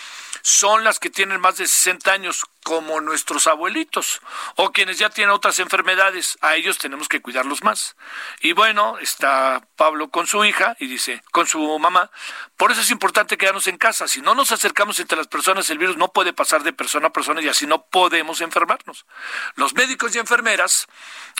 [0.41, 4.21] son las que tienen más de 60 años como nuestros abuelitos
[4.57, 6.37] o quienes ya tienen otras enfermedades.
[6.41, 7.95] A ellos tenemos que cuidarlos más.
[8.41, 12.11] Y bueno, está Pablo con su hija y dice, con su mamá,
[12.57, 14.09] por eso es importante quedarnos en casa.
[14.09, 17.13] Si no nos acercamos entre las personas, el virus no puede pasar de persona a
[17.13, 19.07] persona y así no podemos enfermarnos.
[19.55, 20.89] Los médicos y enfermeras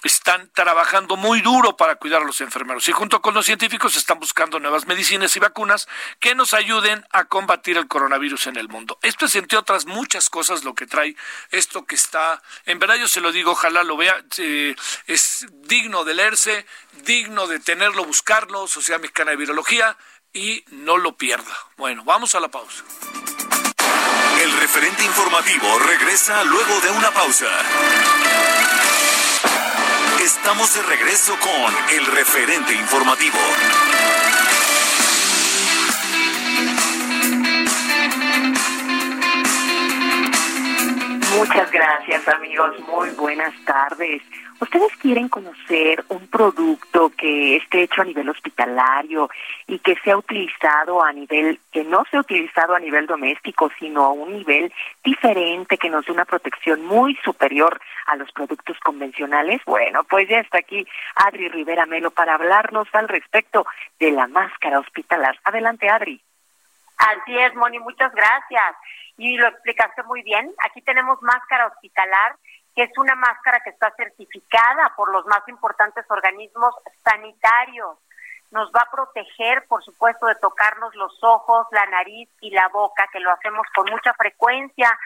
[0.05, 4.21] están trabajando muy duro para cuidar a los enfermeros y junto con los científicos están
[4.21, 5.89] buscando nuevas medicinas y vacunas
[6.21, 9.01] que nos ayuden a combatir el coronavirus en el mundo.
[9.03, 11.16] Esto es entre otras muchas cosas lo que trae
[11.51, 14.75] esto que está, en verdad yo se lo digo, ojalá lo vea, eh,
[15.07, 16.67] es digno de leerse,
[17.05, 19.97] digno de tenerlo, buscarlo, Sociedad Mexicana de Virología
[20.33, 21.57] y no lo pierda.
[21.77, 22.85] Bueno, vamos a la pausa.
[24.41, 27.47] El referente informativo regresa luego de una pausa.
[30.21, 33.39] Estamos de regreso con el referente informativo.
[41.77, 44.23] Gracias amigos, muy buenas tardes.
[44.59, 49.29] ¿Ustedes quieren conocer un producto que esté hecho a nivel hospitalario
[49.67, 54.13] y que sea utilizado a nivel, que no sea utilizado a nivel doméstico, sino a
[54.13, 54.73] un nivel
[55.05, 59.61] diferente, que nos dé una protección muy superior a los productos convencionales?
[59.67, 60.87] Bueno, pues ya está aquí
[61.17, 63.67] Adri Rivera Melo para hablarnos al respecto
[64.01, 65.39] de la máscara hospitalar.
[65.45, 66.23] Adelante, Adri.
[66.97, 68.77] Así es, Moni, muchas gracias.
[69.17, 70.53] Y lo explicaste muy bien.
[70.65, 72.37] Aquí tenemos máscara hospitalar
[72.77, 77.97] que es una máscara que está certificada por los más importantes organismos sanitarios.
[78.51, 83.09] Nos va a proteger, por supuesto, de tocarnos los ojos, la nariz y la boca,
[83.11, 84.97] que lo hacemos con mucha frecuencia.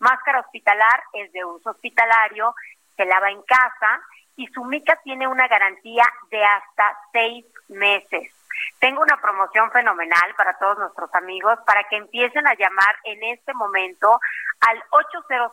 [0.00, 2.52] Máscara hospitalar es de uso hospitalario,
[2.96, 4.00] se lava en casa
[4.34, 8.39] y su mica tiene una garantía de hasta seis meses.
[8.78, 13.52] Tengo una promoción fenomenal para todos nuestros amigos para que empiecen a llamar en este
[13.54, 14.20] momento
[14.60, 15.52] al 800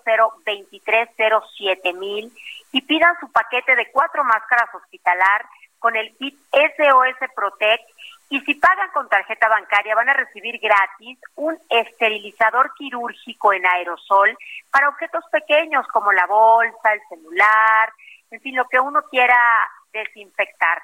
[1.95, 2.31] mil
[2.71, 5.45] y pidan su paquete de cuatro máscaras hospitalar
[5.79, 7.83] con el kit SOS Protect
[8.29, 14.37] y si pagan con tarjeta bancaria van a recibir gratis un esterilizador quirúrgico en aerosol
[14.69, 17.93] para objetos pequeños como la bolsa, el celular,
[18.31, 19.37] en fin, lo que uno quiera
[19.93, 20.81] desinfectar.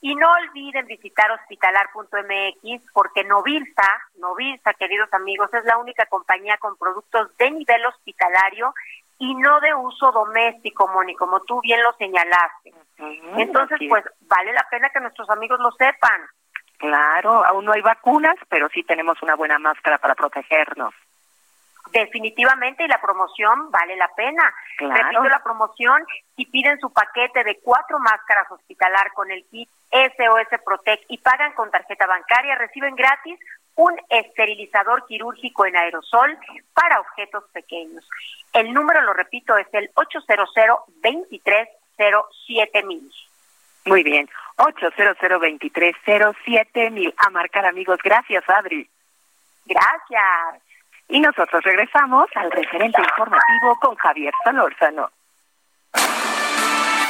[0.00, 6.76] Y no olviden visitar hospitalar.mx porque Novilsa, Novilsa, queridos amigos, es la única compañía con
[6.76, 8.72] productos de nivel hospitalario
[9.18, 12.72] y no de uso doméstico, Moni, como tú bien lo señalaste.
[13.36, 16.22] Entonces, pues vale la pena que nuestros amigos lo sepan.
[16.76, 20.94] Claro, aún no hay vacunas, pero sí tenemos una buena máscara para protegernos
[21.92, 24.54] definitivamente y la promoción vale la pena.
[24.78, 26.04] Repito la promoción
[26.36, 31.52] y piden su paquete de cuatro máscaras hospitalar con el kit SOS Protect y pagan
[31.54, 33.38] con tarjeta bancaria, reciben gratis
[33.74, 36.36] un esterilizador quirúrgico en aerosol
[36.74, 38.04] para objetos pequeños.
[38.52, 40.50] El número, lo repito, es el 800
[41.02, 43.08] 2307 mil.
[43.84, 47.14] Muy bien, 800 2307 mil.
[47.18, 48.00] A marcar amigos.
[48.02, 48.90] Gracias, Adri.
[49.64, 50.62] Gracias.
[51.08, 55.10] Y nosotros regresamos al referente informativo con Javier Solórzano.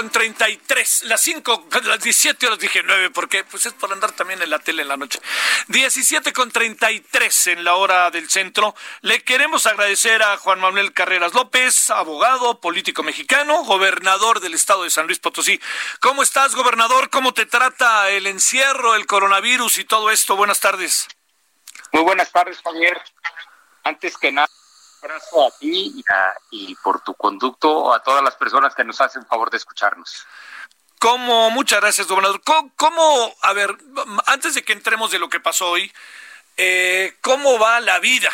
[0.00, 4.40] Con 33, las 5, las 17 horas dije 9, porque pues es por andar también
[4.40, 5.20] en la tele en la noche.
[5.68, 8.74] 17 con 33 en la hora del centro.
[9.02, 14.90] Le queremos agradecer a Juan Manuel Carreras López, abogado, político mexicano, gobernador del estado de
[14.90, 15.60] San Luis Potosí.
[16.00, 17.10] ¿Cómo estás, gobernador?
[17.10, 20.34] ¿Cómo te trata el encierro, el coronavirus y todo esto?
[20.34, 21.08] Buenas tardes.
[21.92, 22.98] Muy buenas tardes, Javier.
[23.84, 24.48] Antes que nada,
[25.02, 26.02] abrazo a ti
[26.50, 30.26] y, por tu conducto a todas las personas que nos hacen favor de escucharnos.
[30.98, 31.50] ¿Cómo?
[31.50, 32.42] Muchas gracias, gobernador.
[32.76, 33.76] ¿Cómo, a ver,
[34.26, 35.90] antes de que entremos de lo que pasó hoy,
[36.56, 38.30] eh, ¿cómo va la vida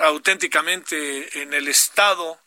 [0.00, 2.38] auténticamente en el Estado,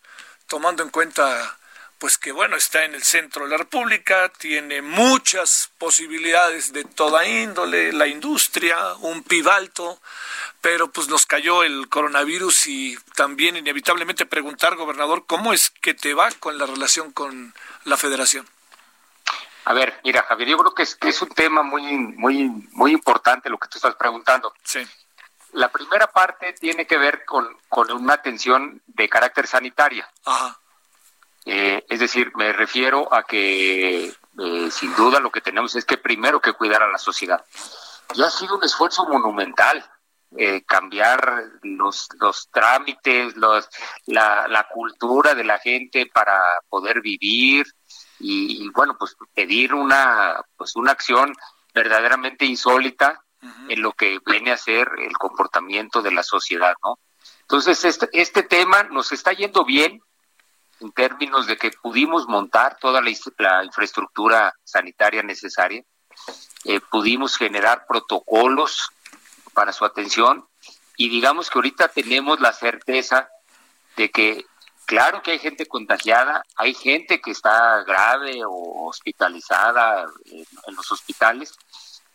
[0.47, 1.56] tomando en cuenta,
[1.99, 7.25] pues que bueno, está en el centro de la República, tiene muchas posibilidades de toda
[7.27, 9.99] índole, la industria, un PIB alto,
[10.61, 16.13] pero pues nos cayó el coronavirus y también inevitablemente preguntar, gobernador, ¿cómo es que te
[16.13, 17.53] va con la relación con
[17.85, 18.47] la federación?
[19.65, 22.91] A ver, mira, Javier, yo creo que es, que es un tema muy, muy, muy
[22.91, 24.53] importante lo que tú estás preguntando.
[24.63, 24.87] Sí.
[25.53, 30.09] La primera parte tiene que ver con, con una atención de carácter sanitaria.
[30.23, 30.59] Ajá.
[31.49, 35.97] Eh, es decir, me refiero a que eh, sin duda lo que tenemos es que
[35.97, 37.45] primero que cuidar a la sociedad.
[38.13, 39.81] Y ha sido un esfuerzo monumental
[40.35, 43.69] eh, cambiar los, los trámites, los,
[44.07, 47.65] la, la cultura de la gente para poder vivir
[48.19, 51.33] y, bueno, pues pedir una, pues una acción
[51.73, 53.23] verdaderamente insólita
[53.69, 56.99] en lo que viene a ser el comportamiento de la sociedad, ¿no?
[57.41, 60.01] Entonces, este, este tema nos está yendo bien
[60.79, 63.09] en términos de que pudimos montar toda la,
[63.63, 65.83] infraestructura sanitaria necesaria,
[66.65, 68.89] eh, pudimos generar protocolos
[69.53, 70.47] para su atención
[70.97, 73.29] y digamos que ahorita tenemos la certeza
[73.95, 74.45] de que
[74.85, 81.57] claro que hay gente contagiada, hay gente que está grave o hospitalizada en, los hospitales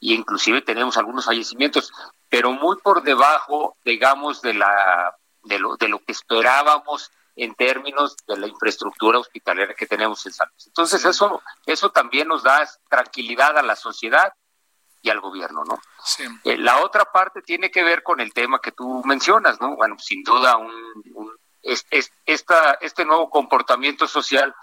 [0.01, 1.93] y inclusive tenemos algunos fallecimientos,
[2.29, 7.11] pero muy por debajo, digamos, de la de lo, de lo que esperábamos
[7.43, 10.69] en términos de la infraestructura hospitalaria que tenemos en San Luis.
[10.69, 14.33] Entonces eso eso también nos da tranquilidad a la sociedad
[15.03, 15.81] y al gobierno, ¿no?
[16.05, 16.23] Sí.
[16.45, 19.75] Eh, la otra parte tiene que ver con el tema que tú mencionas, ¿no?
[19.75, 20.73] Bueno, sin duda un,
[21.63, 21.85] es,
[22.27, 24.55] esta, este nuevo comportamiento social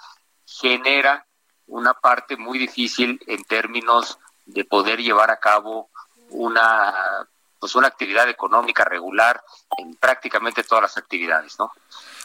[0.45, 1.27] genera
[1.67, 5.89] una parte muy difícil en términos de poder llevar a cabo
[6.29, 7.27] una
[7.59, 9.43] pues una actividad económica regular
[9.77, 11.71] en prácticamente todas las actividades, ¿no?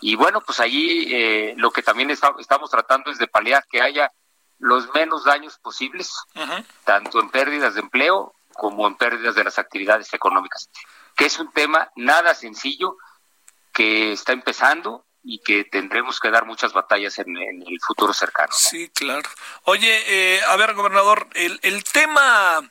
[0.01, 4.13] Y bueno, pues allí eh, lo que también estamos tratando es de paliar que haya
[4.59, 6.13] los menos daños posibles,
[6.85, 10.71] tanto en pérdidas de empleo como en pérdidas de las actividades económicas,
[11.17, 12.97] que es un tema nada sencillo,
[13.73, 18.53] que está empezando y que tendremos que dar muchas batallas en, el futuro cercano.
[18.53, 19.29] Sí, claro.
[19.65, 22.63] Oye, eh, a ver, gobernador, el, el tema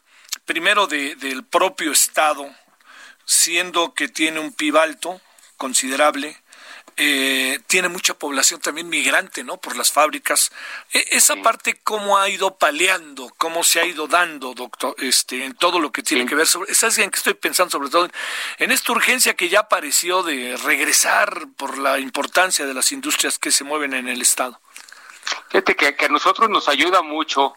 [0.46, 2.50] primero de, del propio Estado,
[3.26, 5.22] siendo que tiene un PIB alto,
[5.58, 6.38] considerable,
[6.96, 9.58] eh, tiene mucha población también migrante, ¿no?
[9.58, 10.52] Por las fábricas.
[10.94, 13.34] E, esa parte, ¿cómo ha ido paleando?
[13.38, 14.96] ¿Cómo se ha ido dando, doctor?
[15.00, 16.72] Este, en todo lo que tiene que ver sobre.
[16.72, 18.10] Esa es en que estoy pensando, sobre todo
[18.60, 23.52] en esta urgencia que ya apareció de regresar por la importancia de las industrias que
[23.52, 24.60] se mueven en el Estado.
[25.50, 27.56] Fíjate que, que a nosotros nos ayuda mucho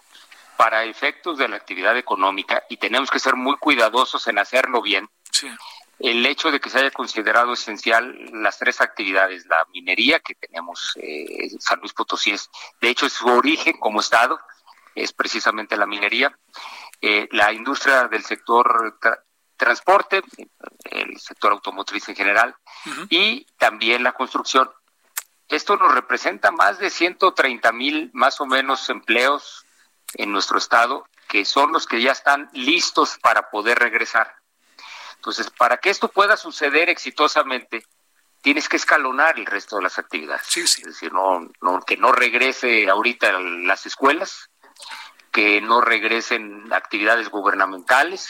[0.56, 5.08] para efectos de la actividad económica y tenemos que ser muy cuidadosos en hacerlo bien.
[5.30, 5.48] Sí
[5.98, 10.92] el hecho de que se haya considerado esencial las tres actividades, la minería que tenemos,
[10.96, 14.38] eh, San Luis Potosí es, de hecho, es su origen como Estado,
[14.94, 16.36] es precisamente la minería,
[17.00, 18.98] eh, la industria del sector
[19.56, 20.22] transporte,
[20.84, 22.54] el sector automotriz en general,
[23.08, 24.70] y también la construcción.
[25.48, 29.65] Esto nos representa más de 130 mil, más o menos, empleos
[30.14, 34.34] en nuestro Estado, que son los que ya están listos para poder regresar.
[35.16, 37.84] Entonces, para que esto pueda suceder exitosamente,
[38.42, 40.56] tienes que escalonar el resto de las actividades.
[40.56, 41.50] Es decir, no,
[41.84, 44.50] que no regrese ahorita las escuelas,
[45.32, 48.28] que no regresen actividades gubernamentales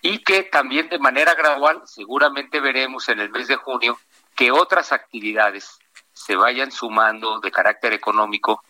[0.00, 3.98] y que también de manera gradual, seguramente veremos en el mes de junio,
[4.34, 5.78] que otras actividades
[6.12, 8.62] se vayan sumando de carácter económico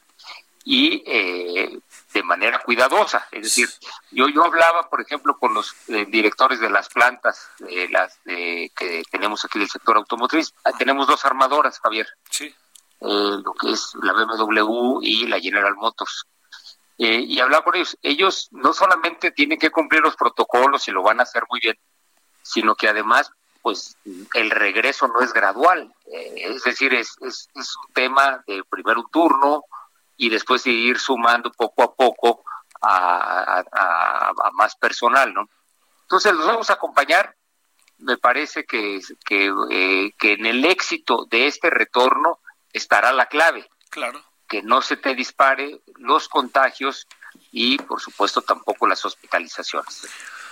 [0.64, 1.78] y eh,
[2.12, 3.26] de manera cuidadosa.
[3.30, 3.68] Es decir,
[4.10, 9.02] yo yo hablaba, por ejemplo, con los eh, directores de las plantas de las que
[9.10, 10.52] tenemos aquí del sector automotriz.
[10.78, 12.08] Tenemos dos armadoras, Javier.
[12.30, 12.54] Sí.
[13.00, 16.26] Eh, lo que es la BMW y la General Motors.
[16.98, 17.96] Eh, y hablaba con ellos.
[18.02, 21.76] Ellos no solamente tienen que cumplir los protocolos y lo van a hacer muy bien,
[22.42, 23.96] sino que además, pues,
[24.34, 25.92] el regreso no es gradual.
[26.06, 29.64] es decir, es, es, es un tema de primero un turno,
[30.22, 32.44] y después de ir sumando poco a poco
[32.80, 33.64] a,
[34.52, 35.48] más personal, ¿no?
[36.02, 37.34] Entonces los vamos a acompañar.
[37.98, 42.38] Me parece que, que, eh, que en el éxito de este retorno
[42.72, 43.68] estará la clave.
[43.90, 44.22] Claro.
[44.48, 47.08] Que no se te dispare los contagios
[47.50, 50.06] y, por supuesto, tampoco las hospitalizaciones.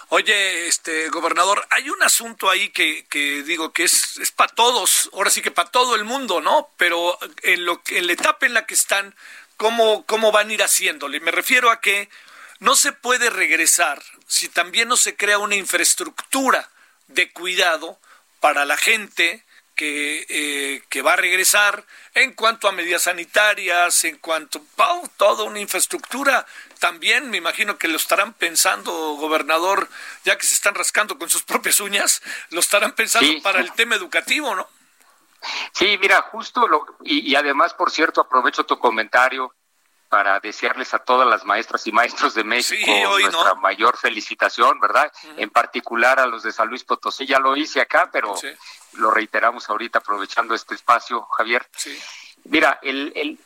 [0.08, 5.08] Oye, este gobernador, hay un asunto ahí que, que digo que es, es para todos,
[5.12, 6.70] ahora sí que para todo el mundo, ¿no?
[6.76, 9.14] Pero en lo en la etapa en la que están,
[9.60, 11.20] cómo, cómo van a ir haciéndole.
[11.20, 12.08] Me refiero a que
[12.60, 16.70] no se puede regresar si también no se crea una infraestructura
[17.08, 18.00] de cuidado
[18.40, 24.16] para la gente que, eh, que va a regresar en cuanto a medidas sanitarias, en
[24.16, 26.46] cuanto a oh, toda una infraestructura.
[26.78, 29.90] También me imagino que lo estarán pensando, gobernador,
[30.24, 33.94] ya que se están rascando con sus propias uñas, lo estarán pensando para el tema
[33.94, 34.66] educativo, ¿no?
[35.72, 39.54] Sí, mira, justo lo, y, además, por cierto, aprovecho tu comentario
[40.08, 45.10] para desearles a todas las maestras y maestros de México nuestra mayor felicitación, ¿verdad?
[45.36, 48.34] En particular a los de San Luis Potosí, ya lo hice acá, pero
[48.94, 51.64] lo reiteramos ahorita aprovechando este espacio, Javier.
[52.44, 53.38] Mira, el, el,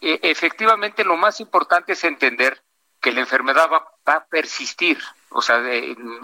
[0.00, 2.62] e, efectivamente lo más importante es entender
[3.00, 4.98] que la enfermedad va, a persistir,
[5.30, 5.62] o sea,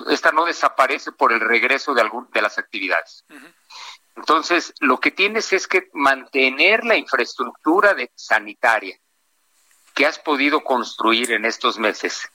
[0.08, 3.24] esta no desaparece por el regreso de, algún, de las actividades.
[4.16, 8.98] Entonces, lo que tienes es que mantener la infraestructura de, sanitaria,
[9.94, 12.28] que has podido construir en estos meses,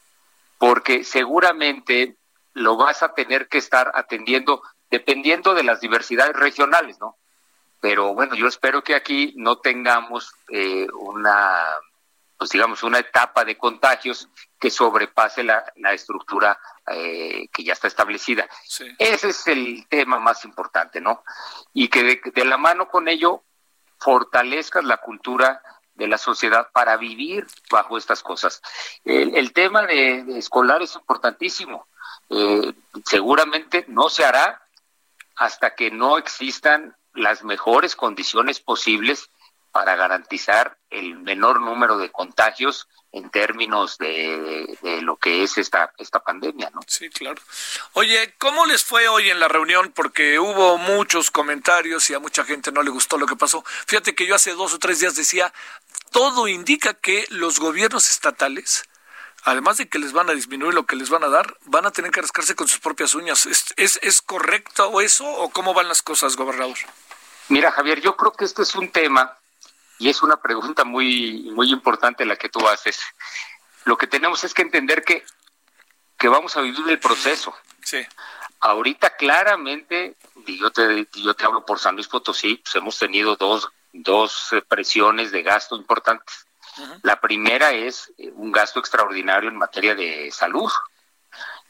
[0.57, 2.17] porque seguramente
[2.53, 7.17] lo vas a tener que estar atendiendo dependiendo de las diversidades regionales, ¿no?
[7.81, 11.59] Pero bueno, yo espero que aquí no tengamos eh, una,
[12.37, 14.29] pues digamos, una etapa de contagios
[14.59, 15.63] que sobrepase la,
[15.93, 18.47] estructura eh, que ya está establecida.
[18.99, 21.23] Ese es el tema más importante, ¿no?
[21.73, 23.43] Y que de la mano con ello
[23.99, 25.61] fortalezcas la cultura
[25.95, 28.61] de la sociedad para vivir bajo estas cosas.
[29.03, 31.87] El, tema de, escolar es importantísimo.
[32.29, 32.73] Eh,
[33.05, 34.61] seguramente no se hará
[35.37, 39.29] hasta que no existan las mejores condiciones posibles
[39.75, 46.21] para garantizar el menor número de contagios en términos de, lo que es esta, esta
[46.21, 46.79] pandemia, ¿no?
[46.87, 47.41] Sí, claro.
[47.91, 49.91] Oye, ¿cómo les fue hoy en la reunión?
[49.93, 53.65] Porque hubo muchos comentarios y a mucha gente no le gustó lo que pasó.
[53.85, 55.53] Fíjate que yo hace dos o tres días decía,
[56.09, 58.85] todo indica que los gobiernos estatales,
[59.43, 61.91] además de que les van a disminuir lo que les van a dar, van a
[61.91, 63.45] tener que rascarse con sus propias uñas.
[63.45, 66.77] ¿Es, es, es correcto eso o cómo van las cosas, gobernador?
[67.49, 69.37] Mira, Javier, yo creo que este es un tema
[69.99, 72.99] y es una pregunta muy, muy importante la que tú haces.
[73.85, 75.23] Lo que tenemos es que entender que,
[76.17, 77.55] que vamos a vivir el proceso.
[77.83, 78.05] Sí.
[78.59, 80.15] Ahorita claramente,
[80.45, 84.53] y yo te, yo te hablo por San Luis Potosí, pues hemos tenido dos, dos
[84.53, 86.45] eh, presiones de gasto importantes.
[87.03, 90.69] La primera es eh, un gasto extraordinario en materia de salud,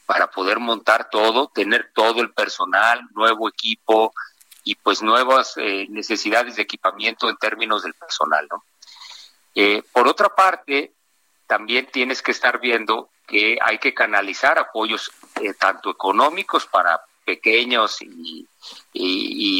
[0.05, 4.13] para poder montar todo, tener todo el personal, nuevo equipo,
[4.67, 8.65] y pues nuevas eh, necesidades de equipamiento en términos del personal, ¿no?
[9.53, 10.91] Eh, por otra parte,
[11.45, 18.01] también tienes que estar viendo que hay que canalizar apoyos eh, tanto económicos para pequeños
[18.01, 18.47] y,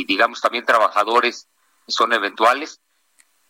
[0.06, 1.48] digamos también trabajadores
[1.88, 2.80] son eventuales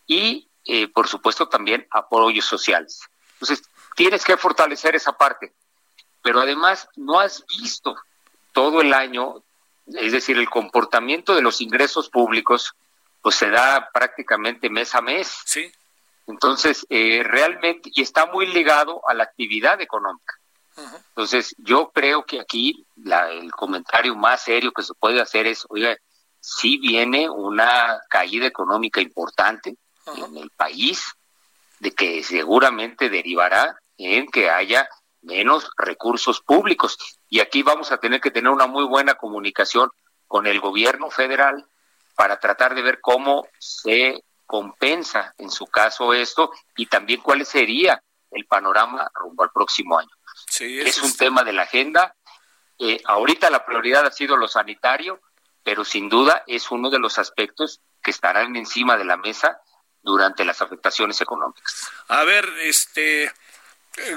[0.07, 0.47] y
[0.93, 3.01] por supuesto también apoyos sociales.
[3.33, 5.53] Entonces, tienes que fortalecer esa parte,
[6.21, 7.95] pero además no has visto
[8.53, 9.43] todo el año
[9.87, 12.73] es decir, el comportamiento de los ingresos públicos,
[13.21, 15.41] pues se da prácticamente mes a mes.
[15.45, 15.71] Sí.
[16.27, 20.33] Entonces, eh, realmente, y está muy ligado a la actividad económica.
[21.09, 25.65] Entonces, yo creo que aquí la, el comentario más serio que se puede hacer es,
[25.69, 25.95] oiga,
[26.41, 31.01] si viene una caída económica importante en el país,
[31.79, 34.87] de que seguramente derivará en que haya
[35.25, 36.97] menos recursos públicos.
[37.29, 39.89] Y aquí vamos a tener que tener una muy buena comunicación
[40.27, 41.65] con el gobierno federal
[42.15, 48.01] para tratar de ver cómo se compensa en su caso esto y también cuál sería
[48.31, 50.09] el panorama rumbo al próximo año.
[50.59, 52.15] es un tema de la agenda.
[52.77, 55.21] Eh, ahorita la prioridad ha sido lo sanitario,
[55.63, 59.59] pero sin duda es uno de los aspectos que estarán encima de la mesa
[60.03, 61.89] durante las afectaciones económicas.
[62.07, 63.31] A ver, este,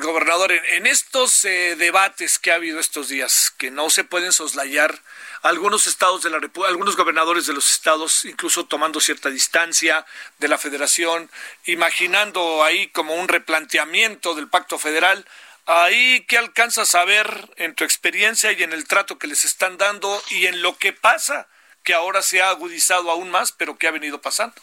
[0.02, 5.00] gobernador, en, estos eh, debates que ha habido estos días, que no se pueden soslayar,
[5.42, 10.04] algunos estados de la República, algunos gobernadores de los estados, incluso tomando cierta distancia
[10.38, 11.30] de la federación,
[11.64, 15.24] imaginando ahí como un replanteamiento del pacto federal,
[15.66, 19.78] ahí qué alcanzas a ver en tu experiencia y en el trato que les están
[19.78, 21.46] dando y en lo que pasa,
[21.84, 24.60] que ahora se ha agudizado aún más, pero que ha venido pasando.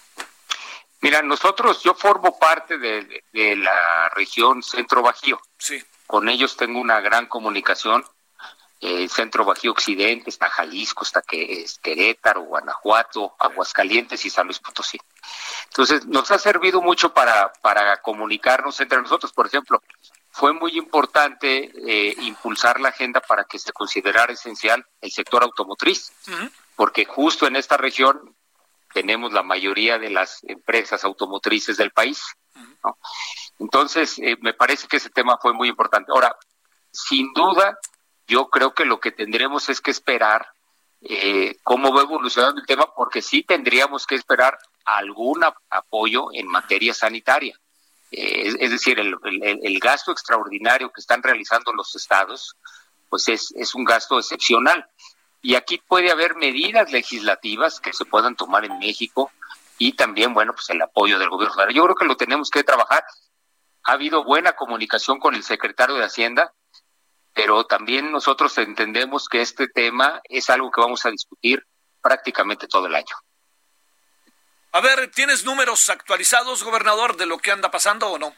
[1.06, 3.22] Mira, nosotros, yo formo parte de,
[3.58, 5.39] la región Centro Bajío.
[5.56, 5.80] Sí.
[6.08, 8.03] Con ellos tengo una gran comunicación.
[8.82, 14.58] Eh, Centro Bajío Occidente, está Jalisco, está que es Querétaro, Guanajuato, Aguascalientes y San Luis
[14.58, 14.97] Potosí.
[15.66, 19.32] Entonces, nos ha servido mucho para, para comunicarnos entre nosotros.
[19.32, 19.84] Por ejemplo,
[20.32, 26.12] fue muy importante eh, impulsar la agenda para que se considerara esencial el sector automotriz,
[26.76, 28.36] porque justo en esta región
[28.96, 32.24] tenemos la mayoría de las empresas automotrices del país.
[33.60, 36.14] Entonces, eh, me parece que ese tema fue muy importante.
[36.14, 36.34] Ahora,
[36.91, 37.78] sin duda,
[38.26, 40.48] yo creo que lo que tendremos es que esperar
[41.02, 46.93] eh, cómo va evolucionando el tema, porque sí tendríamos que esperar algún apoyo en materia
[46.93, 47.60] sanitaria.
[48.12, 52.56] Eh, es, decir, el, el, gasto extraordinario que están realizando los estados,
[53.10, 54.88] pues es, es un gasto excepcional.
[55.46, 59.32] Y aquí puede haber medidas legislativas que se puedan tomar en México
[59.78, 61.70] y también, bueno, pues el apoyo del gobierno.
[61.70, 63.06] Yo creo que lo tenemos que trabajar
[63.84, 66.52] ha habido buena comunicación con el secretario de Hacienda,
[67.36, 71.64] pero también nosotros entendemos que este tema es algo que vamos a discutir
[72.02, 73.16] prácticamente todo el año.
[74.72, 78.34] A ver, ¿tienes números actualizados, gobernador, de lo que anda pasando o no?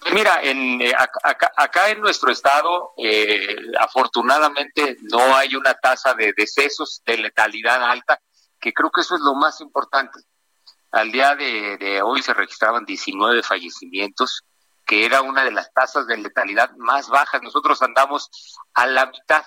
[0.00, 6.32] Pues mira, en, eh, acá, en nuestro estado, eh, afortunadamente no hay una tasa de
[6.36, 8.20] decesos de letalidad alta,
[8.60, 10.20] que creo que eso es lo más importante.
[10.92, 14.44] Al día de, hoy se registraban 19 fallecimientos,
[14.84, 17.42] que era una de las tasas de letalidad más bajas.
[17.42, 18.30] Nosotros andamos
[18.74, 19.44] a la mitad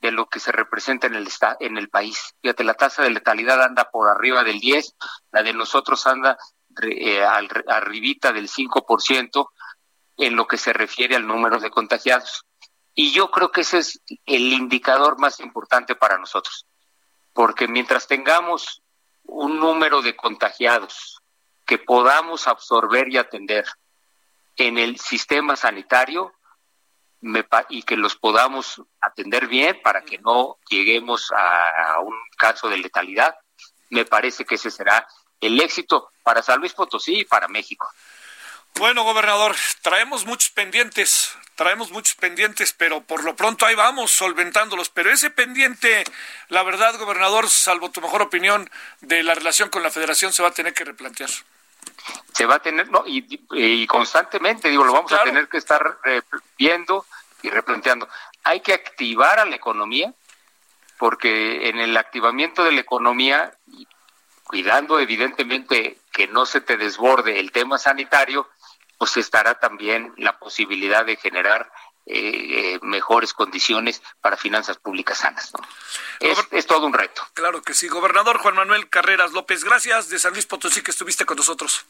[0.00, 1.28] de lo que se representa en el
[1.60, 2.34] en el país.
[2.42, 4.94] Fíjate, la tasa de letalidad anda por arriba del 10,
[5.32, 6.36] la de nosotros anda
[6.82, 9.48] eh, arribita del 5%
[10.18, 12.44] en lo que se refiere al número de contagiados.
[12.94, 16.66] Y yo creo que ese es el indicador más importante para nosotros,
[17.32, 18.82] porque mientras tengamos
[19.24, 21.20] un número de contagiados
[21.66, 23.66] que podamos absorber y atender
[24.56, 26.32] en el sistema sanitario
[27.68, 33.36] y que los podamos atender bien para que no lleguemos a un caso de letalidad,
[33.90, 35.06] me parece que ese será
[35.40, 37.88] el éxito para San Luis Potosí y para México.
[38.78, 44.90] Bueno, gobernador, traemos muchos pendientes, traemos muchos pendientes, pero por lo pronto ahí vamos solventándolos.
[44.90, 46.04] Pero ese pendiente,
[46.48, 48.68] la verdad, gobernador, salvo tu mejor opinión
[49.00, 51.30] de la relación con la federación, se va a tener que replantear.
[52.34, 55.98] Se va a tener, no, y, constantemente, digo, lo vamos a tener que estar
[56.58, 57.06] viendo
[57.42, 58.08] y replanteando.
[58.44, 60.12] Hay que activar a la economía,
[60.98, 63.54] porque en el activamiento de la economía,
[64.46, 68.48] cuidando evidentemente que no se te desborde el tema sanitario,
[68.98, 71.70] pues estará también la posibilidad de generar
[72.06, 75.52] eh, mejores condiciones para finanzas públicas sanas.
[76.20, 77.22] Es, todo un reto.
[77.34, 77.88] Claro que sí.
[77.88, 81.84] Gobernador Juan Manuel Carreras López, gracias de San Luis Potosí que estuviste con nosotros.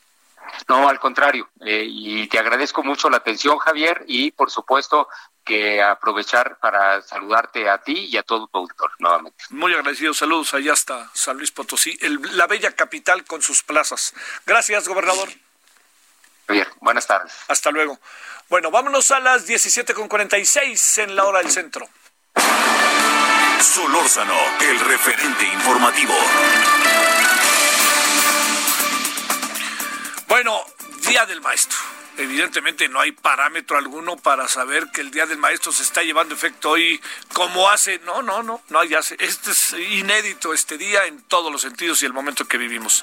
[0.68, 1.48] No, al contrario.
[1.60, 5.08] Eh, y te agradezco mucho la atención, Javier, y por supuesto
[5.44, 9.44] que aprovechar para saludarte a ti y a todo tu auditor nuevamente.
[9.50, 10.12] Muy agradecido.
[10.12, 11.96] Saludos allá hasta San Luis Potosí,
[12.32, 14.12] la bella capital con sus plazas.
[14.44, 15.28] Gracias, gobernador.
[16.48, 17.32] Bien, buenas tardes.
[17.48, 17.98] Hasta luego.
[18.48, 21.88] Bueno, vámonos a las 17.46 en la hora del centro.
[23.60, 26.14] Solórzano, el referente informativo.
[30.36, 30.62] Bueno,
[31.08, 31.78] Día del Maestro.
[32.18, 36.34] Evidentemente no hay parámetro alguno para saber que el Día del Maestro se está llevando
[36.34, 37.00] efecto hoy
[37.32, 38.00] como hace.
[38.00, 39.16] No, no, no, no hay hace.
[39.18, 43.02] Este es inédito este día en todos los sentidos y el momento que vivimos.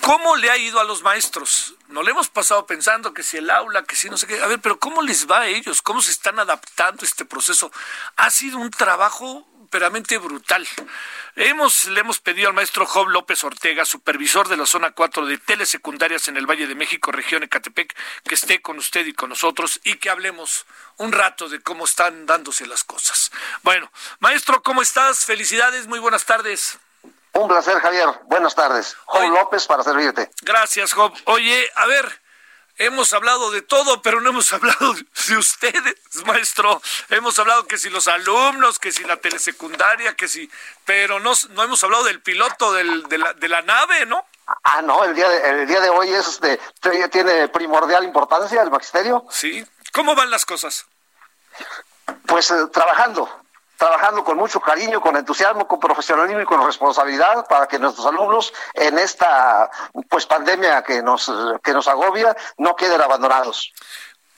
[0.00, 1.76] ¿Cómo le ha ido a los maestros?
[1.86, 4.42] No le hemos pasado pensando que si el aula, que si no sé qué.
[4.42, 5.82] A ver, pero ¿cómo les va a ellos?
[5.82, 7.70] ¿Cómo se están adaptando a este proceso?
[8.16, 10.66] Ha sido un trabajo verdaderamente brutal.
[11.36, 15.38] Hemos, le hemos pedido al maestro Job López Ortega, supervisor de la zona 4 de
[15.38, 19.80] telesecundarias en el Valle de México, región Ecatepec, que esté con usted y con nosotros
[19.84, 20.66] y que hablemos
[20.96, 23.30] un rato de cómo están dándose las cosas.
[23.62, 25.24] Bueno, maestro, ¿cómo estás?
[25.24, 26.78] Felicidades, muy buenas tardes.
[27.32, 28.08] Un placer, Javier.
[28.24, 28.96] Buenas tardes.
[29.06, 30.30] Job López para servirte.
[30.42, 31.14] Gracias, Job.
[31.26, 32.20] Oye, a ver,
[32.80, 36.82] hemos hablado de todo, pero no hemos hablado de ustedes, maestro.
[37.10, 40.50] Hemos hablado que si los alumnos, que si la telesecundaria, que si...
[40.84, 44.24] Pero no, no hemos hablado del piloto del, de, la, de la nave, ¿no?
[44.64, 46.58] Ah, no, el día de, el día de hoy es de,
[47.10, 49.24] tiene primordial importancia el magisterio.
[49.30, 49.64] Sí.
[49.92, 50.86] ¿Cómo van las cosas?
[52.26, 53.28] Pues eh, trabajando,
[53.80, 58.52] trabajando con mucho cariño, con entusiasmo, con profesionalismo y con responsabilidad para que nuestros alumnos
[58.74, 59.70] en esta
[60.10, 61.32] pues pandemia que nos
[61.64, 63.72] que nos agobia no queden abandonados.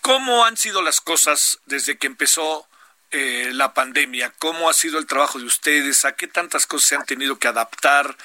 [0.01, 2.68] ¿Cómo han sido las cosas desde que empezó
[3.11, 4.32] eh, la pandemia?
[4.38, 6.05] ¿Cómo ha sido el trabajo de ustedes?
[6.05, 8.16] ¿A qué tantas cosas se han tenido que adaptar?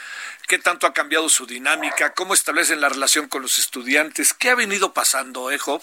[0.48, 2.14] ¿Qué tanto ha cambiado su dinámica?
[2.14, 4.34] ¿Cómo establecen la relación con los estudiantes?
[4.34, 5.82] ¿Qué ha venido pasando, eh, Job?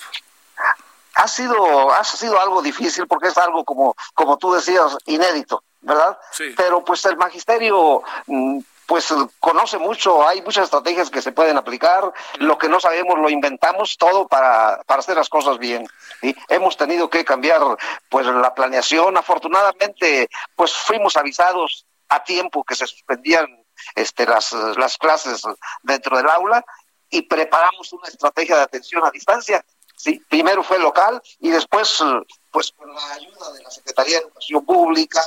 [1.15, 6.19] Ha sido, ha sido algo difícil porque es algo como, como tú decías, inédito, ¿verdad?
[6.33, 6.55] Sí.
[6.57, 12.13] Pero pues el magisterio mm, pues conoce mucho, hay muchas estrategias que se pueden aplicar,
[12.39, 15.87] lo que no sabemos lo inventamos todo para, para hacer las cosas bien.
[16.23, 17.63] y Hemos tenido que cambiar
[18.09, 23.47] pues la planeación, afortunadamente pues fuimos avisados a tiempo que se suspendían
[23.95, 25.43] este, las, las clases
[25.83, 26.65] dentro del aula
[27.11, 29.65] y preparamos una estrategia de atención a distancia
[30.05, 31.99] Sí, primero fue local y después,
[32.51, 35.23] pues con la ayuda de la Secretaría de Educación Pública,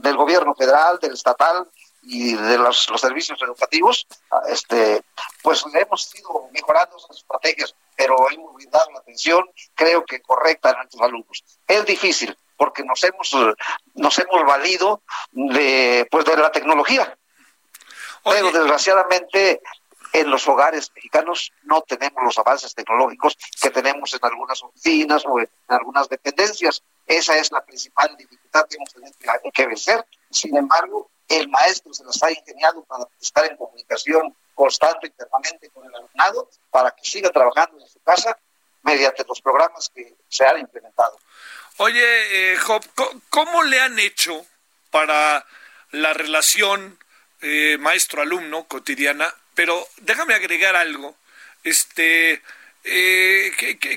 [0.00, 1.68] del gobierno federal, del estatal
[2.02, 4.06] y de los, servicios educativos,
[4.48, 5.02] este,
[5.42, 9.44] pues hemos ido mejorando esas estrategias, pero hemos brindado la atención,
[9.74, 11.44] creo que correcta a nuestros alumnos.
[11.68, 13.36] Es difícil porque nos hemos,
[13.96, 15.02] nos hemos valido
[15.32, 17.18] de, pues de la tecnología,
[18.24, 19.60] pero desgraciadamente
[20.12, 25.40] en los hogares mexicanos no tenemos los avances tecnológicos que tenemos en algunas oficinas o
[25.40, 26.82] en algunas dependencias.
[27.06, 29.12] Esa es la principal dificultad que hemos tenido
[29.52, 30.04] que vencer.
[30.30, 35.70] Sin embargo, el maestro se las ha ingeniado para estar en comunicación constante y permanente
[35.70, 38.38] con el alumnado para que siga trabajando en su casa
[38.82, 41.18] mediante los programas que se han implementado.
[41.78, 42.82] Oye, eh, Job,
[43.28, 44.46] ¿cómo le han hecho
[44.90, 45.44] para
[45.90, 46.98] la relación
[47.42, 49.34] eh, maestro-alumno cotidiana?
[49.56, 51.16] Pero déjame agregar algo.
[51.64, 52.42] Este,
[52.84, 53.50] eh,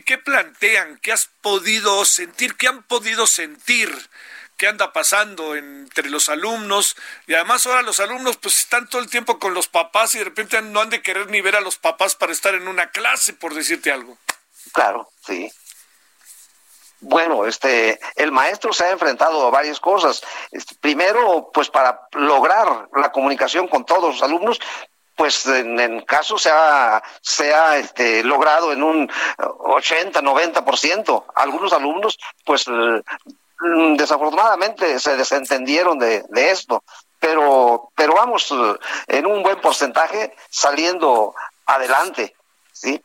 [0.05, 0.97] ¿qué, plantean?
[1.03, 2.55] ¿Qué has podido sentir?
[2.55, 3.93] ¿Qué han podido sentir?
[4.57, 6.95] ¿Qué anda pasando entre los alumnos?
[7.27, 10.23] Y además ahora los alumnos pues están todo el tiempo con los papás y de
[10.23, 13.33] repente no han de querer ni ver a los papás para estar en una clase,
[13.33, 14.17] por decirte algo.
[14.73, 15.51] Claro, sí.
[17.01, 20.21] Bueno, este, el maestro se ha enfrentado a varias cosas.
[20.51, 24.59] Este, primero, pues para lograr la comunicación con todos los alumnos,
[25.19, 31.25] pues en, en caso se ha, se ha este, logrado en un 80, 90%.
[31.35, 36.85] Algunos alumnos, pues mm, desafortunadamente se desentendieron de, de esto,
[37.19, 38.49] pero, pero vamos
[39.07, 42.33] en un buen porcentaje saliendo adelante.
[42.71, 43.01] ¿sí?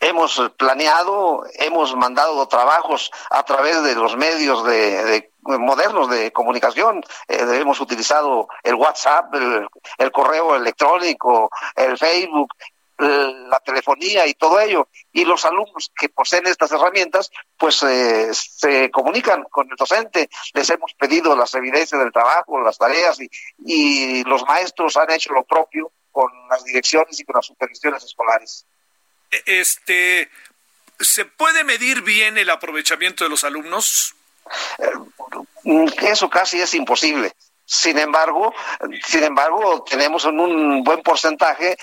[0.00, 7.02] Hemos planeado, hemos mandado trabajos a través de los medios de, modernos de comunicación.
[7.28, 9.34] Eh, hemos utilizado el WhatsApp,
[9.98, 12.54] el, correo electrónico, el Facebook,
[12.98, 14.88] la telefonía y todo ello.
[15.12, 20.28] Y los alumnos que poseen estas herramientas, pues eh, se comunican con el docente.
[20.54, 23.30] Les hemos pedido las evidencias del trabajo, las tareas y,
[23.64, 28.66] y los maestros han hecho lo propio con las direcciones y con las supervisiones escolares
[29.46, 30.30] este,
[30.98, 34.14] ¿se puede medir bien el aprovechamiento de los alumnos?
[34.78, 37.32] Eh, eso casi es imposible.
[37.72, 38.52] Sin embargo,
[39.06, 41.76] sin embargo, tenemos en un buen porcentaje,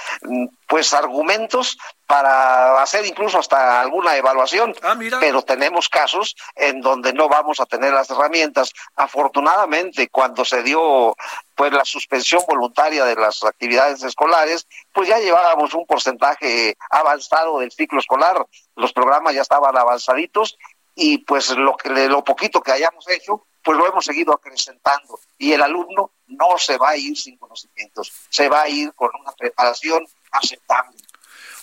[0.68, 4.76] pues argumentos para hacer incluso hasta alguna evaluación.
[4.84, 8.74] Ah, Pero tenemos casos en donde no vamos a tener las herramientas.
[8.98, 11.16] Afortunadamente, cuando se dio
[11.56, 17.72] pues la suspensión voluntaria de las actividades escolares, pues ya llevábamos un porcentaje avanzado del
[17.72, 18.46] ciclo escolar.
[18.76, 20.58] Los programas ya estaban avanzaditos
[20.96, 25.52] y pues lo que lo poquito que hayamos hecho pues lo hemos seguido acrecentando y
[25.52, 29.34] el alumno no se va a ir sin conocimientos, se va a ir con una
[29.34, 30.96] preparación aceptable.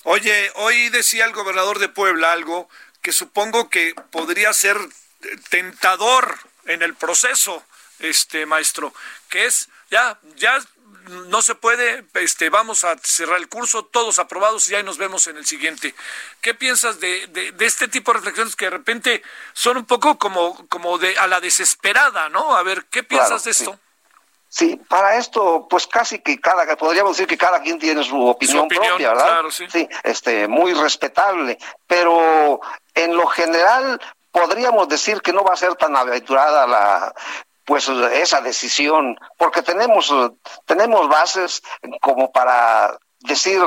[0.02, 2.68] Oye, hoy decía el gobernador de Puebla algo
[3.00, 4.76] que supongo que podría ser
[5.48, 7.64] tentador en el proceso,
[8.00, 8.92] este maestro,
[9.30, 10.62] que es ya, ya
[11.08, 15.26] no se puede, este, vamos a cerrar el curso, todos aprobados y ahí nos vemos
[15.26, 15.94] en el siguiente.
[16.40, 20.66] ¿Qué piensas de, de, este tipo de reflexiones que de repente son un poco como,
[20.68, 22.56] como de a la desesperada, ¿no?
[22.56, 23.78] A ver, ¿qué piensas de esto?
[24.48, 24.80] Sí.
[24.88, 29.08] para esto, pues casi que cada, podríamos decir que cada quien tiene su opinión, propia,
[29.08, 29.24] ¿verdad?
[29.24, 29.66] Claro, sí.
[29.70, 32.60] sí, este, muy respetable, pero
[32.94, 34.00] en lo general
[34.30, 37.14] podríamos decir que no va a ser tan aventurada la,
[37.64, 40.12] pues esa decisión, porque tenemos,
[40.66, 41.62] tenemos bases
[42.00, 43.60] como para decir,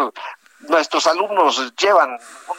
[0.59, 2.57] nuestros alumnos llevan un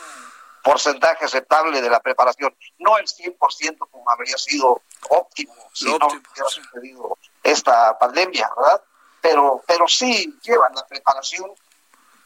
[0.62, 6.48] porcentaje aceptable de la preparación, no el 100% como habría sido óptimo si no hubiera
[6.48, 8.82] sucedido esta pandemia, ¿verdad?
[9.20, 11.50] Pero, pero sí llevan la preparación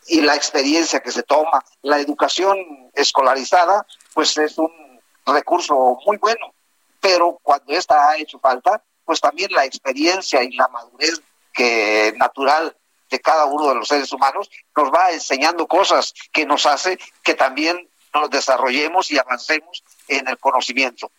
[0.06, 6.52] y la experiencia que se toma, la educación escolarizada, pues es un recurso muy bueno,
[7.00, 11.20] pero cuando esta ha hecho falta, pues también la experiencia y la madurez
[11.52, 12.76] que natural
[13.10, 17.34] de cada uno de los seres humanos nos va enseñando cosas que nos hace que
[17.34, 21.10] también nos desarrollemos y avancemos en el conocimiento.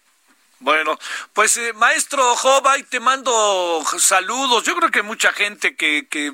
[0.60, 0.98] Bueno,
[1.34, 4.64] pues eh, maestro Job, ahí te mando saludos.
[4.64, 6.32] Yo creo que mucha gente que, que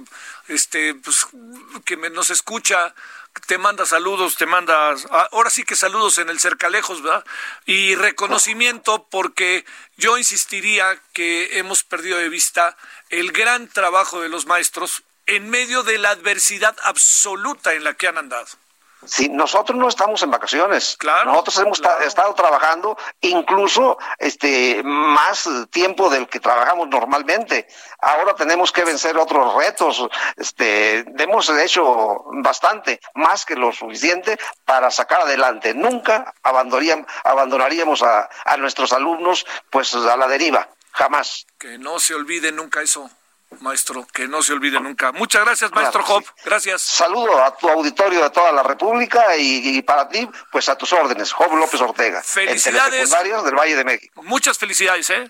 [0.48, 1.26] este, pues,
[1.84, 2.94] que nos escucha
[3.48, 4.96] te manda saludos, te manda,
[5.32, 7.26] ahora sí que saludos en el cercalejos, ¿verdad?
[7.66, 9.66] Y reconocimiento porque
[9.98, 12.78] yo insistiría que hemos perdido de vista
[13.10, 18.08] el gran trabajo de los maestros en medio de la adversidad absoluta en la que
[18.08, 18.48] han andado.
[19.06, 20.98] Sí, nosotros no estamos en vacaciones.
[21.00, 27.68] Claro, nosotros hemos estado trabajando incluso este más tiempo del que trabajamos normalmente.
[28.00, 30.06] Ahora tenemos que vencer otros retos.
[30.36, 35.74] Este, hemos hecho bastante, más que lo suficiente para sacar adelante.
[35.74, 41.46] Nunca abandonaríamos, abandonaríamos a, a nuestros alumnos pues a la deriva, jamás.
[41.58, 43.10] Que no se olvide nunca eso
[43.62, 45.12] maestro, que no se olvide nunca.
[45.12, 46.24] Muchas gracias, maestro Job.
[46.46, 46.82] Gracias.
[46.82, 51.32] Saludo a tu auditorio de toda la República y, para ti, pues a tus órdenes,
[51.32, 52.22] Job López Ortega.
[52.24, 53.14] Felicidades.
[53.14, 54.24] En del Valle de México.
[54.24, 55.30] Muchas felicidades, ¿eh?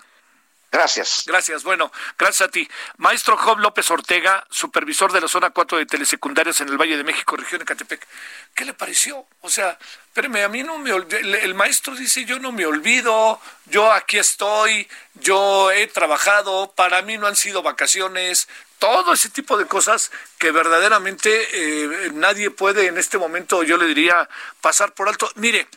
[0.72, 1.24] Gracias.
[1.26, 1.64] Gracias.
[1.64, 2.68] Bueno, gracias a ti.
[2.98, 7.04] Maestro Job López Ortega, supervisor de la zona 4 de telesecundarias en el Valle de
[7.04, 8.08] México, región de Catepec.
[8.54, 9.26] ¿Qué le pareció?
[9.42, 13.42] O sea, espérame, a mí no me el, el maestro dice, yo no me olvido,
[13.66, 18.48] yo aquí estoy, yo he trabajado, para mí no han sido vacaciones,
[18.80, 23.86] todo ese tipo de cosas que verdaderamente eh, nadie puede en este momento, yo le
[23.86, 24.28] diría,
[24.62, 25.30] pasar por alto.
[25.36, 25.68] Mire,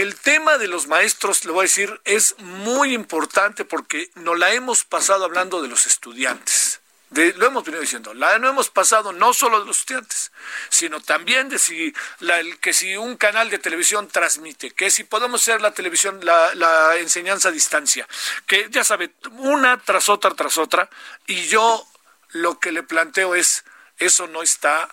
[0.00, 4.52] el tema de los maestros, le voy a decir, es muy importante porque nos la
[4.52, 6.80] hemos pasado hablando de los estudiantes.
[7.10, 10.32] lo hemos venido diciendo, la no hemos pasado no solo de los estudiantes,
[10.68, 15.42] sino también de si la, que si un canal de televisión transmite, que si podemos
[15.42, 18.08] hacer la televisión, la, la enseñanza a distancia,
[18.48, 20.90] que ya sabe, una tras otra tras otra,
[21.28, 21.86] y yo
[22.30, 23.64] lo que le planteo es,
[23.98, 24.88] eso no está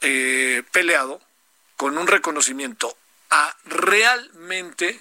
[0.00, 1.20] eh, peleado
[1.76, 2.96] con un reconocimiento
[3.32, 5.00] a realmente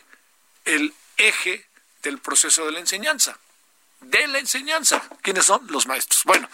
[0.63, 1.65] el eje
[2.01, 3.37] del proceso de la enseñanza.
[3.99, 5.03] De la enseñanza.
[5.21, 5.67] ¿Quiénes son?
[5.67, 6.23] Los maestros.
[6.23, 6.49] Bueno,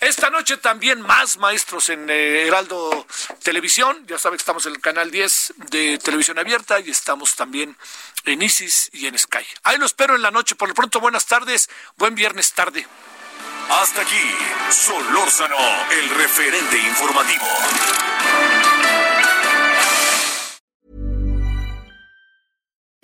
[0.00, 3.06] esta noche también más maestros en eh, Heraldo
[3.42, 4.04] Televisión.
[4.06, 7.76] Ya sabe que estamos en el canal 10 de Televisión Abierta y estamos también
[8.24, 9.46] en Isis y en Sky.
[9.62, 10.56] Ahí lo espero en la noche.
[10.56, 11.68] Por lo pronto, buenas tardes.
[11.96, 12.86] Buen viernes tarde.
[13.70, 14.34] Hasta aquí,
[14.70, 15.58] Solórzano,
[15.90, 17.46] el referente informativo.